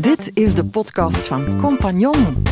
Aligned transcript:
Dit 0.00 0.30
is 0.34 0.54
de 0.54 0.64
podcast 0.70 1.26
van 1.26 1.58
Compagnon. 1.60 2.42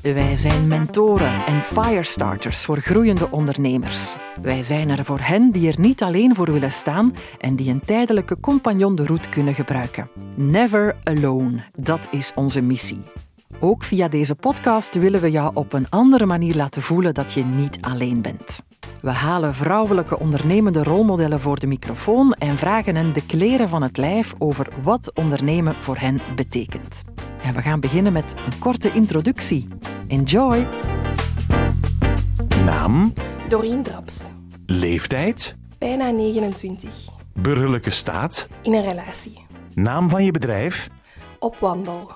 Wij 0.00 0.36
zijn 0.36 0.68
mentoren 0.68 1.46
en 1.46 1.60
firestarters 1.60 2.64
voor 2.64 2.76
groeiende 2.76 3.30
ondernemers. 3.30 4.16
Wij 4.42 4.62
zijn 4.62 4.88
er 4.88 5.04
voor 5.04 5.20
hen 5.20 5.50
die 5.50 5.68
er 5.68 5.80
niet 5.80 6.02
alleen 6.02 6.34
voor 6.34 6.52
willen 6.52 6.72
staan 6.72 7.14
en 7.38 7.56
die 7.56 7.70
een 7.70 7.80
tijdelijke 7.80 8.40
compagnon 8.40 8.96
de 8.96 9.04
route 9.04 9.28
kunnen 9.28 9.54
gebruiken. 9.54 10.10
Never 10.34 10.96
alone, 11.04 11.64
dat 11.74 12.08
is 12.10 12.32
onze 12.34 12.60
missie. 12.60 13.00
Ook 13.60 13.84
via 13.84 14.08
deze 14.08 14.34
podcast 14.34 14.94
willen 14.94 15.20
we 15.20 15.30
jou 15.30 15.50
op 15.54 15.72
een 15.72 15.90
andere 15.90 16.26
manier 16.26 16.54
laten 16.54 16.82
voelen 16.82 17.14
dat 17.14 17.32
je 17.32 17.44
niet 17.44 17.78
alleen 17.80 18.22
bent. 18.22 18.62
We 19.00 19.10
halen 19.10 19.54
vrouwelijke 19.54 20.18
ondernemende 20.18 20.82
rolmodellen 20.82 21.40
voor 21.40 21.58
de 21.58 21.66
microfoon 21.66 22.32
en 22.32 22.56
vragen 22.56 22.96
hen 22.96 23.12
de 23.12 23.26
kleren 23.26 23.68
van 23.68 23.82
het 23.82 23.96
lijf 23.96 24.34
over 24.38 24.66
wat 24.82 25.10
ondernemen 25.14 25.74
voor 25.74 25.96
hen 25.96 26.20
betekent. 26.36 27.04
En 27.42 27.54
we 27.54 27.62
gaan 27.62 27.80
beginnen 27.80 28.12
met 28.12 28.34
een 28.46 28.58
korte 28.58 28.92
introductie. 28.92 29.68
Enjoy! 30.08 30.66
Naam, 32.64 33.12
Doreen 33.48 33.82
Draps. 33.82 34.16
leeftijd, 34.66 35.56
Bijna 35.78 36.10
29. 36.10 37.04
burgerlijke 37.34 37.90
staat, 37.90 38.48
In 38.62 38.74
een 38.74 38.82
relatie. 38.88 39.46
naam 39.74 40.08
van 40.08 40.24
je 40.24 40.30
bedrijf. 40.30 40.88
Op 41.38 41.56
wandel. 41.56 42.10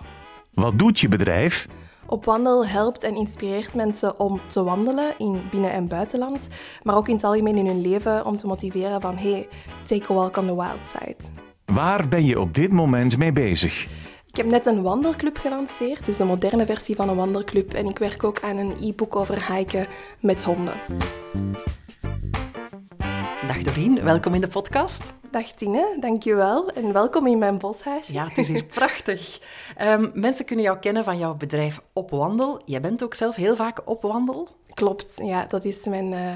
Wat 0.55 0.79
doet 0.79 1.01
je 1.01 1.09
bedrijf? 1.09 1.69
Op 2.06 2.24
wandel 2.24 2.66
helpt 2.66 3.02
en 3.02 3.16
inspireert 3.16 3.74
mensen 3.74 4.20
om 4.20 4.41
te 4.47 4.62
wandelen 4.62 5.15
in 5.19 5.42
binnen- 5.51 5.73
en 5.73 5.88
buitenland, 5.88 6.48
maar 6.83 6.97
ook 6.97 7.09
in 7.09 7.15
het 7.15 7.25
algemeen 7.25 7.56
in 7.56 7.66
hun 7.66 7.80
leven 7.80 8.25
om 8.25 8.37
te 8.37 8.47
motiveren 8.47 9.01
van 9.01 9.16
hey, 9.16 9.48
take 9.83 10.12
a 10.12 10.14
walk 10.14 10.36
on 10.36 10.47
the 10.47 10.55
wild 10.55 10.86
side. 10.86 11.17
Waar 11.64 12.08
ben 12.08 12.25
je 12.25 12.41
op 12.41 12.55
dit 12.55 12.73
moment 12.73 13.17
mee 13.17 13.33
bezig? 13.33 13.86
Ik 14.27 14.36
heb 14.36 14.47
net 14.47 14.67
een 14.67 14.83
wandelclub 14.83 15.36
gelanceerd, 15.36 16.05
dus 16.05 16.19
een 16.19 16.27
moderne 16.27 16.67
versie 16.67 16.97
van 16.97 17.08
een 17.08 17.17
wandelclub. 17.17 17.73
En 17.73 17.86
ik 17.86 17.98
werk 17.98 18.25
ook 18.25 18.42
aan 18.42 18.56
een 18.56 18.75
e-book 18.80 19.17
over 19.17 19.53
hiken 19.53 19.86
met 20.20 20.45
honden. 20.45 20.75
Dag 23.53 23.62
Doreen, 23.62 24.03
welkom 24.03 24.34
in 24.34 24.41
de 24.41 24.48
podcast. 24.48 25.14
Dag 25.31 25.50
Tine, 25.53 25.97
dankjewel 26.00 26.69
en 26.70 26.92
welkom 26.92 27.27
in 27.27 27.39
mijn 27.39 27.58
boshuisje. 27.58 28.12
Ja, 28.12 28.28
het 28.28 28.39
is 28.39 28.48
hier 28.48 28.64
prachtig. 28.81 29.41
Ehm, 29.77 30.11
mensen 30.14 30.45
kunnen 30.45 30.64
jou 30.64 30.78
kennen 30.78 31.05
van 31.05 31.19
jouw 31.19 31.34
bedrijf 31.34 31.80
Op 31.92 32.11
Wandel. 32.11 32.62
Jij 32.64 32.80
bent 32.80 33.03
ook 33.03 33.14
zelf 33.14 33.36
heel 33.36 33.56
vaak 33.56 33.80
op 33.84 34.03
wandel. 34.03 34.48
Klopt, 34.75 35.20
ja, 35.25 35.47
dat 35.47 35.64
is 35.64 35.86
mijn... 35.86 36.12
eh, 36.12 36.34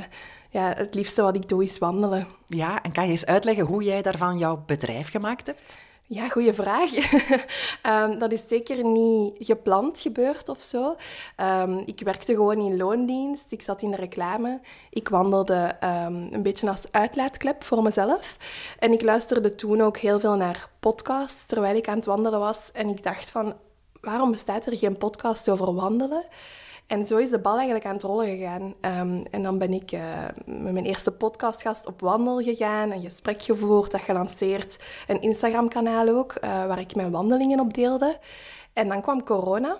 ja, 0.50 0.72
het 0.76 0.94
liefste 0.94 1.22
wat 1.22 1.36
ik 1.36 1.48
doe 1.48 1.62
is 1.62 1.78
wandelen. 1.78 2.26
Ja, 2.46 2.82
en 2.82 2.92
kan 2.92 3.04
je 3.04 3.10
eens 3.10 3.26
uitleggen 3.26 3.64
hoe 3.64 3.82
jij 3.82 4.02
daarvan 4.02 4.38
jouw 4.38 4.62
bedrijf 4.66 5.10
gemaakt 5.10 5.46
hebt? 5.46 5.76
Ja, 6.08 6.28
goede 6.28 6.54
vraag. 6.54 6.90
Ehm, 7.82 8.18
dat 8.18 8.32
is 8.32 8.48
zeker 8.48 8.84
niet 8.84 9.34
gepland 9.38 10.00
gebeurd 10.00 10.48
of 10.48 10.60
zo. 10.60 10.96
Ehm, 11.36 11.78
ik 11.86 12.00
werkte 12.00 12.34
gewoon 12.34 12.60
in 12.60 12.76
loondienst. 12.76 13.52
Ik 13.52 13.62
zat 13.62 13.82
in 13.82 13.90
de 13.90 13.96
reclame. 13.96 14.60
Ik 14.90 15.08
wandelde 15.08 15.76
ehm, 15.80 16.26
een 16.30 16.42
beetje 16.42 16.68
als 16.68 16.86
uitlaatklep 16.90 17.64
voor 17.64 17.82
mezelf. 17.82 18.36
En 18.78 18.92
ik 18.92 19.02
luisterde 19.02 19.54
toen 19.54 19.80
ook 19.80 19.96
heel 19.96 20.20
veel 20.20 20.34
naar 20.34 20.68
podcasts 20.80 21.46
terwijl 21.46 21.76
ik 21.76 21.88
aan 21.88 21.96
het 21.96 22.06
wandelen 22.06 22.38
was. 22.38 22.70
En 22.72 22.88
ik 22.88 23.02
dacht 23.02 23.30
van, 23.30 23.54
waarom 24.00 24.30
bestaat 24.30 24.66
er 24.66 24.76
geen 24.76 24.98
podcast 24.98 25.48
over 25.48 25.74
wandelen? 25.74 26.24
En 26.86 27.06
zo 27.06 27.16
is 27.16 27.30
de 27.30 27.38
bal 27.38 27.54
eigenlijk 27.54 27.86
aan 27.86 27.92
het 27.92 28.02
rollen 28.02 28.26
gegaan. 28.26 28.74
Ehm, 28.80 29.24
en 29.30 29.42
dan 29.42 29.58
ben 29.58 29.72
ik 29.72 29.92
eh, 29.92 30.24
met 30.44 30.72
mijn 30.72 30.84
eerste 30.84 31.12
podcastgast 31.12 31.86
op 31.86 32.00
wandel 32.00 32.40
gegaan, 32.40 32.92
een 32.92 33.02
gesprek 33.02 33.42
gevoerd, 33.42 33.90
dat 33.90 34.00
gelanceerd. 34.00 34.84
Een 35.06 35.20
Instagram-kanaal 35.20 36.08
ook, 36.08 36.32
eh, 36.32 36.66
waar 36.66 36.80
ik 36.80 36.94
mijn 36.94 37.10
wandelingen 37.10 37.60
op 37.60 37.74
deelde. 37.74 38.18
En 38.72 38.88
dan 38.88 39.02
kwam 39.02 39.24
corona. 39.24 39.76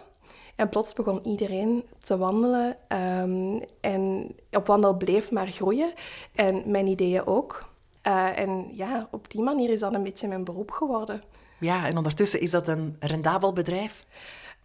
En 0.57 0.69
plots 0.69 0.93
begon 0.93 1.27
iedereen 1.27 1.85
te 2.01 2.19
wandelen. 2.19 2.77
ehm, 2.89 3.61
en 3.81 4.35
op 4.51 4.67
wandel 4.67 4.97
bleef 4.97 5.31
maar 5.31 5.47
groeien. 5.47 5.93
En 6.35 6.63
mijn 6.67 6.87
ideeën 6.87 7.27
ook. 7.27 7.69
Eh, 8.03 8.39
en 8.39 8.69
ja, 8.73 9.09
op 9.11 9.31
die 9.31 9.43
manier 9.43 9.71
is 9.71 9.81
dat 9.81 9.95
een 9.95 10.03
beetje 10.03 10.29
mijn 10.29 10.45
beroep 10.45 10.71
geworden. 10.71 11.23
Ja, 11.61 11.87
en 11.87 11.97
ondertussen 11.97 12.41
is 12.41 12.51
dat 12.51 12.69
een 12.69 12.97
rendabel 13.01 13.53
bedrijf. 13.53 14.07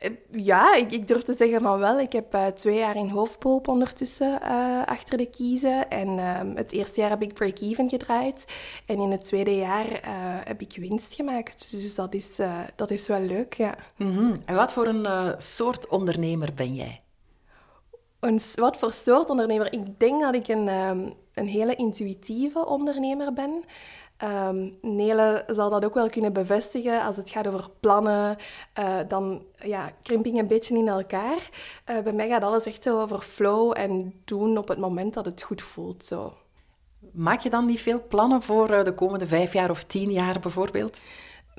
Eh, 0.02 0.12
Ja, 0.32 0.76
ik, 0.76 0.92
ik 0.92 1.08
durf 1.08 1.22
te 1.22 1.34
zeggen 1.34 1.62
van 1.62 1.80
wel. 1.80 2.00
Ik 2.00 2.12
heb 2.12 2.34
eh, 2.34 2.46
twee 2.46 2.78
jaar 2.78 2.96
in 2.96 3.10
hoofdpulp 3.10 3.68
ondertussen 3.68 4.42
eh, 4.42 4.86
achter 4.86 5.18
de 5.18 5.26
kiezen. 5.30 5.90
En 5.90 6.20
ehm, 6.20 6.56
het 6.56 6.72
eerste 6.72 7.00
jaar 7.00 7.10
heb 7.10 7.22
ik 7.22 7.34
break-even 7.34 7.90
gedraaid. 7.90 8.46
En 8.86 9.00
in 9.00 9.12
het 9.12 9.24
tweede 9.24 9.56
jaar 9.56 9.86
heb 10.44 10.62
ik 10.62 10.76
winst 10.76 11.14
gemaakt. 11.14 11.72
Dus 11.72 11.96
dat 11.96 12.14
is, 12.14 12.38
dat 12.76 12.92
is 12.92 13.08
wel 13.08 13.22
leuk, 13.22 13.54
ja. 13.54 13.76
Mhm. 13.98 14.36
En 14.46 14.56
wat 14.56 14.72
voor 14.72 14.88
een 14.88 15.36
soort 15.38 15.88
ondernemer 15.88 16.54
ben 16.54 16.76
jij? 16.76 17.02
Een, 18.20 18.42
wat 18.56 18.78
voor 18.78 18.92
soort 18.92 19.30
ondernemer? 19.30 19.74
Ik 19.74 20.00
denk 20.00 20.22
dat 20.22 20.36
ik 20.36 20.48
een, 20.48 20.68
ehm, 20.68 21.10
een 21.34 21.48
hele 21.48 21.76
intuïtieve 21.76 22.66
ondernemer 22.66 23.34
ben. 23.34 23.64
Ehm, 24.22 24.70
Nele 24.82 25.44
zal 25.48 25.70
dat 25.70 25.86
ook 25.86 25.94
wel 25.94 26.10
kunnen 26.10 26.34
bevestigen. 26.34 27.02
Als 27.04 27.18
het 27.18 27.30
gaat 27.30 27.48
over 27.48 27.70
plannen, 27.80 28.38
eh, 28.74 29.00
dan 29.08 29.44
ja, 29.56 29.92
krimp 30.02 30.26
ik 30.26 30.36
een 30.36 30.48
beetje 30.48 30.78
in 30.78 30.88
elkaar. 30.88 31.50
Eh, 31.86 32.00
bij 32.00 32.14
mij 32.14 32.30
gaat 32.30 32.44
alles 32.44 32.66
echt 32.66 32.84
zo 32.84 33.02
over 33.02 33.22
flow 33.22 33.74
en 33.78 34.14
doen 34.26 34.58
op 34.58 34.68
het 34.68 34.78
moment 34.78 35.14
dat 35.14 35.26
het 35.26 35.42
goed 35.42 35.62
voelt. 35.62 36.04
Zo. 36.04 36.34
Maak 37.12 37.42
je 37.42 37.50
dan 37.50 37.66
niet 37.66 37.82
veel 37.82 38.08
plannen 38.08 38.42
voor 38.42 38.70
eh, 38.70 38.84
de 38.84 38.94
komende 38.94 39.28
vijf 39.28 39.54
jaar 39.54 39.70
of 39.70 39.84
tien 39.84 40.12
jaar 40.12 40.40
bijvoorbeeld? 40.40 41.04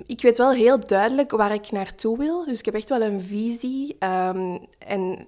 Ik 0.06 0.22
weet 0.22 0.38
wel 0.38 0.50
heel 0.50 0.86
duidelijk 0.86 1.30
waar 1.30 1.52
ik 1.54 1.70
naartoe 1.70 2.18
wil. 2.18 2.44
Dus 2.44 2.58
ik 2.58 2.64
heb 2.64 2.74
echt 2.74 2.88
wel 2.88 3.02
een 3.02 3.20
visie. 3.20 3.96
ehm, 3.98 4.58
en 4.78 5.26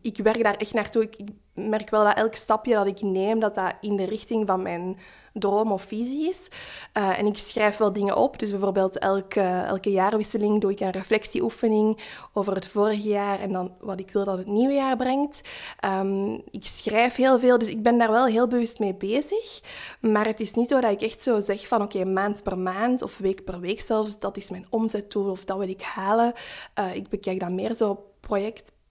ik 0.00 0.16
werk 0.16 0.42
daar 0.42 0.56
echt 0.56 0.74
naartoe. 0.74 1.02
Ik, 1.02 1.16
ik 1.16 1.28
merk 1.54 1.90
wel 1.90 2.04
dat 2.04 2.16
elk 2.16 2.34
stapje 2.34 2.74
dat 2.74 2.86
ik 2.86 3.00
neem, 3.00 3.40
dat 3.40 3.54
dat 3.54 3.74
in 3.80 3.96
de 3.96 4.04
richting 4.04 4.46
van 4.46 4.62
mijn 4.62 4.96
droom 5.32 5.72
of 5.72 5.82
visie 5.82 6.28
is. 6.28 6.48
Eh, 6.92 7.18
en 7.18 7.26
ik 7.26 7.38
schrijf 7.38 7.76
wel 7.76 7.92
dingen 7.92 8.16
op. 8.16 8.38
Dus 8.38 8.50
bijvoorbeeld 8.50 8.98
elke, 8.98 9.40
elke 9.40 9.90
jaarwisseling 9.90 10.60
doe 10.60 10.70
ik 10.70 10.80
een 10.80 10.90
reflectieoefening 10.90 11.98
over 12.32 12.54
het 12.54 12.66
vorige 12.66 13.08
jaar 13.08 13.40
en 13.40 13.52
dan 13.52 13.74
wat 13.80 14.00
ik 14.00 14.10
wil 14.10 14.24
dat 14.24 14.38
het 14.38 14.46
nieuwe 14.46 14.74
jaar 14.74 14.96
brengt. 14.96 15.40
Ehm, 15.80 16.32
ik 16.32 16.64
schrijf 16.64 17.14
heel 17.14 17.38
veel, 17.38 17.58
dus 17.58 17.68
ik 17.68 17.82
ben 17.82 17.98
daar 17.98 18.10
wel 18.10 18.26
heel 18.26 18.46
bewust 18.46 18.78
mee 18.78 18.94
bezig. 18.94 19.60
Maar 20.00 20.26
het 20.26 20.40
is 20.40 20.54
niet 20.54 20.68
zo 20.68 20.80
dat 20.80 20.92
ik 20.92 21.02
echt 21.02 21.22
zo 21.22 21.40
zeg 21.40 21.68
van 21.68 21.82
oké, 21.82 22.04
maand 22.04 22.42
per 22.42 22.58
maand 22.58 23.02
of 23.02 23.18
week 23.18 23.44
per 23.44 23.60
week 23.60 23.80
zelfs, 23.80 24.18
dat 24.18 24.36
is 24.36 24.50
mijn 24.50 24.66
omzetdoel 24.70 25.30
of 25.30 25.44
dat 25.44 25.58
wil 25.58 25.68
ik 25.68 25.82
halen. 25.82 26.32
Eh, 26.74 26.94
ik 26.94 27.08
bekijk 27.08 27.40
dat 27.40 27.50
meer 27.50 27.74
zo 27.74 27.90
op 27.90 28.12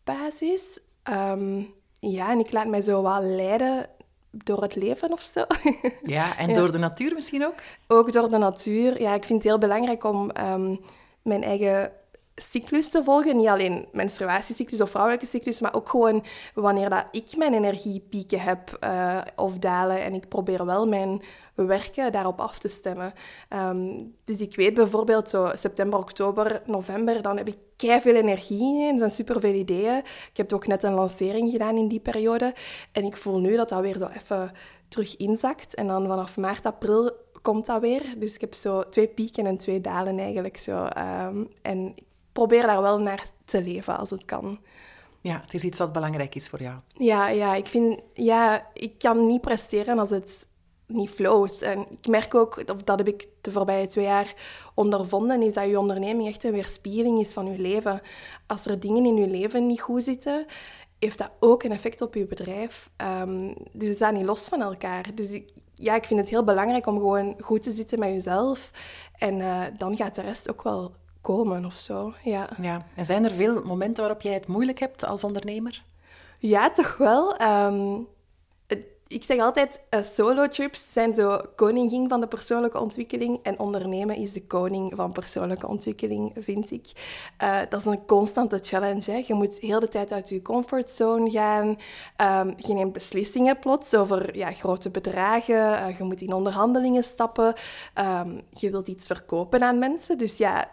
projectbasis. 0.03 0.79
Ehm, 1.03 1.61
ja, 1.99 2.29
en 2.31 2.39
ik 2.39 2.51
laat 2.51 2.67
mij 2.67 2.81
zo 2.81 3.01
wel 3.01 3.21
leiden 3.21 3.85
door 4.31 4.61
het 4.61 4.75
leven 4.75 5.11
of 5.11 5.21
zo. 5.21 5.43
Ja, 6.15 6.37
en 6.37 6.49
Ja. 6.49 6.55
door 6.55 6.71
de 6.71 6.77
natuur 6.77 7.13
misschien 7.13 7.45
ook? 7.45 7.55
Ook 7.87 8.11
door 8.11 8.29
de 8.29 8.37
natuur. 8.37 9.01
Ja, 9.01 9.13
ik 9.13 9.25
vind 9.25 9.39
het 9.43 9.51
heel 9.51 9.59
belangrijk 9.59 10.03
om 10.03 10.29
ehm, 10.29 10.75
mijn 11.21 11.43
eigen 11.43 11.91
cyclus 12.35 12.89
te 12.89 13.03
volgen. 13.03 13.37
Niet 13.37 13.47
alleen 13.47 13.87
menstruatiecyclus 13.91 14.81
of 14.81 14.89
vrouwelijke 14.89 15.25
cyclus, 15.25 15.61
maar 15.61 15.75
ook 15.75 15.89
gewoon 15.89 16.23
wanneer 16.53 16.89
dat 16.89 17.05
ik 17.11 17.37
mijn 17.37 17.53
energiepieken 17.53 18.39
heb 18.39 18.77
eh, 18.79 19.21
of 19.35 19.57
dalen. 19.57 20.03
En 20.03 20.13
ik 20.13 20.27
probeer 20.27 20.65
wel 20.65 20.87
mijn 20.87 21.21
werken 21.55 22.11
daarop 22.11 22.39
af 22.39 22.59
te 22.59 22.67
stemmen. 22.67 23.13
Ehm, 23.49 24.03
dus 24.23 24.41
ik 24.41 24.55
weet 24.55 24.73
bijvoorbeeld 24.73 25.29
zo 25.29 25.51
september, 25.53 25.99
oktober, 25.99 26.61
november, 26.65 27.21
dan 27.21 27.37
heb 27.37 27.47
ik 27.47 27.57
veel 27.77 28.15
energie. 28.15 28.91
Er 28.91 28.97
zijn 28.97 29.09
superveel 29.09 29.53
ideeën. 29.53 29.97
Ik 29.97 30.37
heb 30.37 30.53
ook 30.53 30.67
net 30.67 30.83
een 30.83 30.93
lancering 30.93 31.51
gedaan 31.51 31.77
in 31.77 31.87
die 31.87 31.99
periode. 31.99 32.55
En 32.91 33.03
ik 33.03 33.17
voel 33.17 33.39
nu 33.39 33.55
dat 33.55 33.69
dat 33.69 33.81
weer 33.81 33.97
zo 33.97 34.07
even 34.07 34.51
terug 34.87 35.17
inzakt. 35.17 35.75
En 35.75 35.87
dan 35.87 36.07
vanaf 36.07 36.37
maart, 36.37 36.65
april 36.65 37.11
komt 37.41 37.65
dat 37.65 37.81
weer. 37.81 38.15
Dus 38.17 38.35
ik 38.35 38.41
heb 38.41 38.53
zo 38.53 38.89
twee 38.89 39.07
pieken 39.07 39.45
en 39.45 39.57
twee 39.57 39.81
dalen 39.81 40.19
eigenlijk. 40.19 40.57
Zo. 40.57 40.83
Ehm, 40.85 41.43
en 41.61 41.95
probeer 42.33 42.61
daar 42.61 42.81
wel 42.81 42.99
naar 42.99 43.25
te 43.45 43.63
leven 43.63 43.97
als 43.97 44.09
het 44.09 44.25
kan. 44.25 44.59
Ja, 45.21 45.41
het 45.41 45.53
is 45.53 45.63
iets 45.63 45.79
wat 45.79 45.93
belangrijk 45.93 46.35
is 46.35 46.49
voor 46.49 46.61
jou. 46.61 46.79
Ja, 46.87 47.27
ja, 47.27 47.55
ik 47.55 47.67
vind... 47.67 47.99
Ja, 48.13 48.67
ik 48.73 48.97
kan 48.97 49.27
niet 49.27 49.41
presteren 49.41 49.99
als 49.99 50.09
het 50.09 50.47
niet 50.87 51.09
float. 51.09 51.61
En 51.61 51.85
ik 51.89 52.07
merk 52.07 52.35
ook, 52.35 52.63
of 52.71 52.83
dat 52.83 52.97
heb 52.97 53.07
ik 53.07 53.27
de 53.41 53.51
voorbije 53.51 53.87
twee 53.87 54.05
jaar 54.05 54.33
ondervonden, 54.75 55.41
is 55.41 55.53
dat 55.53 55.69
je 55.69 55.79
onderneming 55.79 56.27
echt 56.27 56.43
een 56.43 56.51
weerspiegeling 56.51 57.19
is 57.19 57.33
van 57.33 57.51
je 57.51 57.59
leven. 57.59 58.01
Als 58.47 58.65
er 58.65 58.79
dingen 58.79 59.05
in 59.05 59.15
je 59.15 59.27
leven 59.27 59.67
niet 59.67 59.81
goed 59.81 60.03
zitten, 60.03 60.45
heeft 60.99 61.17
dat 61.17 61.31
ook 61.39 61.63
een 61.63 61.71
effect 61.71 62.01
op 62.01 62.13
je 62.13 62.25
bedrijf. 62.25 62.89
Ehm, 62.95 63.53
dus 63.71 63.87
ze 63.87 63.93
staan 63.93 64.13
niet 64.13 64.25
los 64.25 64.47
van 64.47 64.61
elkaar. 64.61 65.15
Dus 65.15 65.31
ik, 65.31 65.49
ja, 65.75 65.95
ik 65.95 66.05
vind 66.05 66.19
het 66.19 66.29
heel 66.29 66.43
belangrijk 66.43 66.87
om 66.87 66.97
gewoon 66.97 67.35
goed 67.39 67.61
te 67.61 67.71
zitten 67.71 67.99
met 67.99 68.09
jezelf. 68.09 68.71
En 69.17 69.41
eh, 69.41 69.61
dan 69.77 69.95
gaat 69.95 70.15
de 70.15 70.21
rest 70.21 70.49
ook 70.49 70.63
wel 70.63 70.95
komen 71.23 71.65
of 71.65 71.73
zo. 71.73 72.13
Ja. 72.23 72.49
Ja. 72.61 72.85
En 72.95 73.05
zijn 73.05 73.23
er 73.23 73.31
veel 73.31 73.63
momenten 73.63 74.03
waarop 74.03 74.21
jij 74.21 74.33
het 74.33 74.47
moeilijk 74.47 74.79
hebt 74.79 75.05
als 75.05 75.23
ondernemer? 75.23 75.83
Ja, 76.39 76.69
toch 76.69 76.97
wel. 76.97 77.35
Ehm, 77.35 77.95
ik 79.13 79.23
zeg 79.23 79.39
altijd, 79.39 79.81
uh, 79.89 80.01
solo-trips 80.01 80.91
zijn 80.93 81.13
zo 81.13 81.41
koningin 81.55 82.09
van 82.09 82.21
de 82.21 82.27
persoonlijke 82.27 82.79
ontwikkeling 82.79 83.39
en 83.43 83.59
ondernemen 83.59 84.15
is 84.15 84.33
de 84.33 84.45
koning 84.45 84.91
van 84.95 85.11
persoonlijke 85.11 85.67
ontwikkeling, 85.67 86.33
vind 86.37 86.71
ik. 86.71 86.85
Uh, 87.43 87.59
dat 87.69 87.79
is 87.79 87.85
een 87.85 88.05
constante 88.05 88.59
challenge. 88.61 89.11
Hè. 89.11 89.23
Je 89.27 89.33
moet 89.33 89.59
heel 89.59 89.79
de 89.79 89.87
tijd 89.87 90.11
uit 90.11 90.29
je 90.29 90.41
comfortzone 90.41 91.29
gaan. 91.29 91.67
Um, 92.47 92.53
je 92.57 92.73
neemt 92.73 92.93
beslissingen 92.93 93.59
plots 93.59 93.95
over 93.95 94.37
ja, 94.37 94.51
grote 94.51 94.89
bedragen. 94.89 95.55
Uh, 95.55 95.97
je 95.97 96.03
moet 96.03 96.21
in 96.21 96.33
onderhandelingen 96.33 97.03
stappen. 97.03 97.53
Um, 97.99 98.41
je 98.49 98.69
wilt 98.69 98.87
iets 98.87 99.07
verkopen 99.07 99.61
aan 99.61 99.79
mensen. 99.79 100.17
Dus 100.17 100.37
ja, 100.37 100.65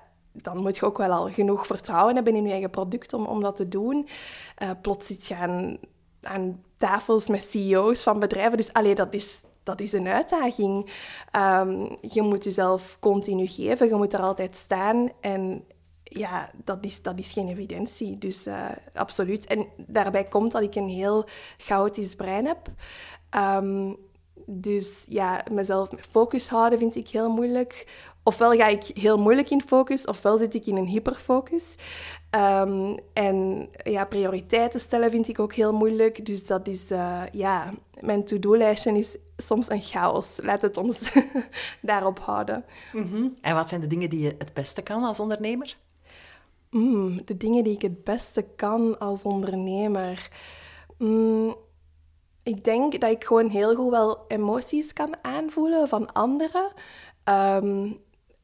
dan 0.43 0.59
moet 0.59 0.77
je 0.77 0.87
ook 0.87 0.99
wel 0.99 1.11
al 1.11 1.29
genoeg 1.29 1.67
vertrouwen 1.67 2.15
hebben 2.15 2.35
in 2.35 2.45
je 2.45 2.51
eigen 2.51 2.71
product 2.71 3.13
om, 3.13 3.27
om 3.27 3.41
dat 3.41 3.57
te 3.57 3.69
doen. 3.69 4.09
plots 4.83 5.07
zit 5.07 5.27
je 5.27 5.37
aan 5.37 5.79
aan 6.23 6.63
tafels 6.77 7.29
met 7.29 7.43
CEO's 7.43 8.03
van 8.03 8.19
bedrijven. 8.19 8.57
Dus 8.57 8.73
allee, 8.73 8.95
dat, 8.95 9.15
is, 9.15 9.45
dat 9.63 9.81
is 9.81 9.93
een 9.93 10.09
uitdaging. 10.09 10.91
Um, 11.37 11.97
je 12.01 12.23
moet 12.23 12.45
jezelf 12.45 12.97
continu 13.01 13.47
geven, 13.47 13.89
je 13.89 13.95
moet 13.95 14.13
er 14.13 14.21
altijd 14.21 14.57
staan. 14.57 15.09
En 15.21 15.65
ja, 16.03 16.51
dat 16.65 16.85
is, 16.85 17.03
dat 17.03 17.19
is 17.19 17.33
geen 17.33 17.49
evidentie. 17.49 18.19
Dus 18.19 18.47
uh, 18.47 18.65
absoluut. 18.95 19.47
En 19.47 19.67
daarbij 19.77 20.25
komt 20.25 20.53
dat 20.53 20.63
ik 20.63 20.75
een 20.75 20.89
heel 20.89 21.25
chaotisch 21.57 22.15
brein 22.15 22.47
heb. 22.47 22.69
Um, 23.37 23.97
dus 24.47 25.07
ja, 25.09 25.45
mezelf 25.53 25.89
focus 26.11 26.49
houden 26.49 26.79
vind 26.79 26.95
ik 26.95 27.09
heel 27.09 27.31
moeilijk. 27.31 27.87
Ofwel 28.31 28.53
ga 28.53 28.67
ik 28.67 28.83
heel 28.83 29.19
moeilijk 29.19 29.51
in 29.51 29.63
focus, 29.63 30.05
ofwel 30.05 30.37
zit 30.37 30.55
ik 30.55 30.67
in 30.67 30.77
een 30.77 30.87
hyperfocus. 30.87 31.75
Um, 32.31 32.97
en 33.13 33.69
ja, 33.83 34.05
prioriteiten 34.05 34.81
stellen 34.81 35.11
vind 35.11 35.29
ik 35.29 35.39
ook 35.39 35.55
heel 35.55 35.73
moeilijk. 35.73 36.27
Dus 36.27 36.47
dat 36.47 36.67
is, 36.69 36.91
uh, 36.91 37.23
ja, 37.33 37.73
mijn 38.01 38.25
to-do-lijstje 38.25 38.99
is 38.99 39.17
soms 39.37 39.71
een 39.71 39.81
chaos. 39.81 40.39
Laat 40.43 40.63
het 40.63 40.77
ons 40.77 41.13
daarop 41.83 42.19
houden. 42.19 42.65
Mm 42.93 43.11
-hmm. 43.11 43.37
En 43.41 43.55
wat 43.55 43.69
zijn 43.69 43.81
de 43.81 43.87
dingen 43.87 44.11
die 44.11 44.21
je 44.21 44.35
het 44.39 44.55
beste 44.55 44.83
kan 44.83 45.05
als 45.05 45.21
ondernemer? 45.21 45.77
Mm, 46.71 47.21
de 47.25 47.37
dingen 47.37 47.65
die 47.65 47.75
ik 47.75 47.83
het 47.83 48.05
beste 48.05 48.43
kan 48.57 48.99
als 48.99 49.23
ondernemer. 49.23 50.29
Mm, 50.99 51.55
ik 52.43 52.65
denk 52.65 53.01
dat 53.01 53.11
ik 53.11 53.25
gewoon 53.25 53.49
heel 53.49 53.75
goed 53.75 53.91
wel 53.91 54.25
emoties 54.29 54.93
kan 54.93 55.15
aanvoelen 55.23 55.89
van 55.89 56.13
anderen. 56.13 56.73
Um, 57.25 58.01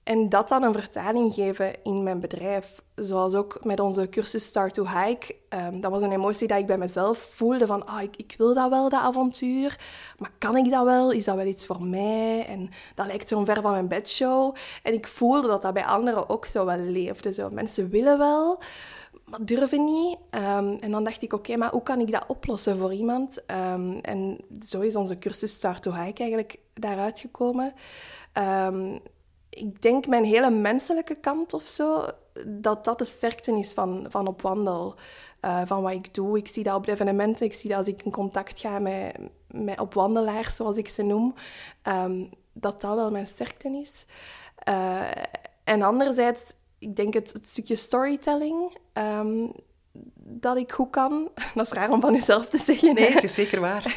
en 0.07 0.29
dat 0.29 0.49
dan 0.49 0.63
een 0.63 0.73
vertaling 0.73 1.35
geven 1.35 1.73
in 1.83 2.03
mijn 2.03 2.21
bedrijf. 2.21 2.83
Zoals 2.95 3.35
ook 3.35 3.65
met 3.65 3.81
onze 3.81 4.09
cursus 4.09 4.45
Start 4.45 4.75
to 4.75 4.87
Hike. 4.87 5.35
Um, 5.49 5.81
dat 5.81 5.91
was 5.91 6.03
een 6.03 6.13
emotie 6.13 6.49
die 6.49 6.57
ik 6.57 6.67
bij 6.67 6.79
mezelf 6.79 7.19
voelde 7.19 7.67
van... 7.67 7.87
Ah, 7.87 8.03
ik, 8.03 8.17
ik, 8.17 8.35
wil 8.39 8.55
dat 8.55 8.71
wel, 8.71 8.89
dat 8.89 9.01
avontuur. 9.01 9.81
Maar 10.19 10.31
kan 10.39 10.57
ik 10.57 10.71
dat 10.71 10.85
wel? 10.85 11.11
Is 11.11 11.25
dat 11.25 11.37
wel 11.37 11.47
iets 11.47 11.67
voor 11.67 11.83
mij? 11.83 12.47
En 12.47 12.69
dat 12.95 13.07
lijkt 13.07 13.29
zo'n 13.29 13.45
ver 13.45 13.63
van 13.63 13.71
mijn 13.71 13.89
bedshow. 13.89 14.55
En 14.83 14.93
ik 14.93 15.07
voelde 15.07 15.49
dat 15.49 15.63
dat 15.63 15.75
bij 15.75 15.85
anderen 15.85 16.29
ook 16.29 16.45
zo 16.45 16.65
wel 16.65 16.79
leefde. 16.79 17.33
Zo, 17.33 17.51
mensen 17.51 17.89
willen 17.89 18.19
wel, 18.19 18.61
maar 19.25 19.45
durven 19.45 19.85
niet. 19.85 20.19
Um, 20.31 20.79
en 20.81 20.91
dan 20.91 21.05
dacht 21.05 21.23
ik, 21.23 21.33
oké, 21.33 21.57
maar 21.57 21.71
hoe 21.71 21.83
kan 21.83 22.01
ik 22.01 22.13
dat 22.13 22.25
oplossen 22.27 22.79
voor 22.79 22.93
iemand? 22.93 23.43
Um, 23.73 23.99
en 24.01 24.39
zo 24.67 24.81
is 24.81 24.97
onze 24.97 25.19
cursus 25.19 25.53
Start 25.53 25.83
to 25.83 25.93
Hike 25.93 26.21
eigenlijk 26.21 26.59
daaruit 26.75 27.21
gekomen. 27.21 27.73
Ik 29.57 29.83
denk 29.83 30.07
mijn 30.07 30.25
hele 30.25 30.51
menselijke 30.51 31.15
kant 31.15 31.55
of 31.55 31.63
zo, 31.63 32.05
dat 32.47 32.85
dat 32.85 32.99
de 32.99 33.05
sterkte 33.05 33.59
is 33.59 33.73
van, 33.73 34.07
van 34.09 34.27
op 34.27 34.43
wandel. 34.43 34.95
Uh, 35.45 35.61
van 35.65 35.83
wat 35.83 35.93
ik 35.93 36.15
doe. 36.15 36.39
Ik 36.39 36.49
zie 36.49 36.63
dat 36.63 36.75
op 36.75 36.85
de 36.85 36.93
evenementen, 36.93 37.47
ik 37.47 37.55
zie 37.55 37.71
dat 37.71 37.79
als 37.79 37.89
ik 37.89 38.03
in 38.03 38.11
contact 38.11 38.59
ga 38.59 38.79
met, 38.79 39.17
met 39.47 39.81
opwandelaars, 39.81 40.57
zoals 40.57 40.77
ik 40.77 40.89
ze 40.89 41.03
noem, 41.03 41.35
um, 41.83 42.31
dat 42.53 42.81
dat 42.81 42.95
wel 42.95 43.11
mijn 43.11 43.27
sterkte 43.27 43.69
is. 43.69 44.07
Uh, 44.69 45.11
en 45.65 45.83
anderzijds, 45.83 46.53
ik 46.79 46.97
denk 46.97 47.15
het, 47.15 47.33
het 47.33 47.49
stukje 47.49 47.77
storytelling. 47.77 48.77
Um, 48.93 49.53
dat 50.19 50.57
ik 50.57 50.73
goed 50.73 50.91
kan. 50.91 51.29
Dat 51.55 51.67
is 51.67 51.73
raar 51.73 51.91
om 51.91 52.01
van 52.01 52.13
jezelf 52.13 52.49
te 52.49 52.59
zeggen. 52.59 52.95
Nee, 52.95 53.13
het 53.13 53.23
is 53.23 53.35
zeker 53.35 53.61
waar. 53.61 53.97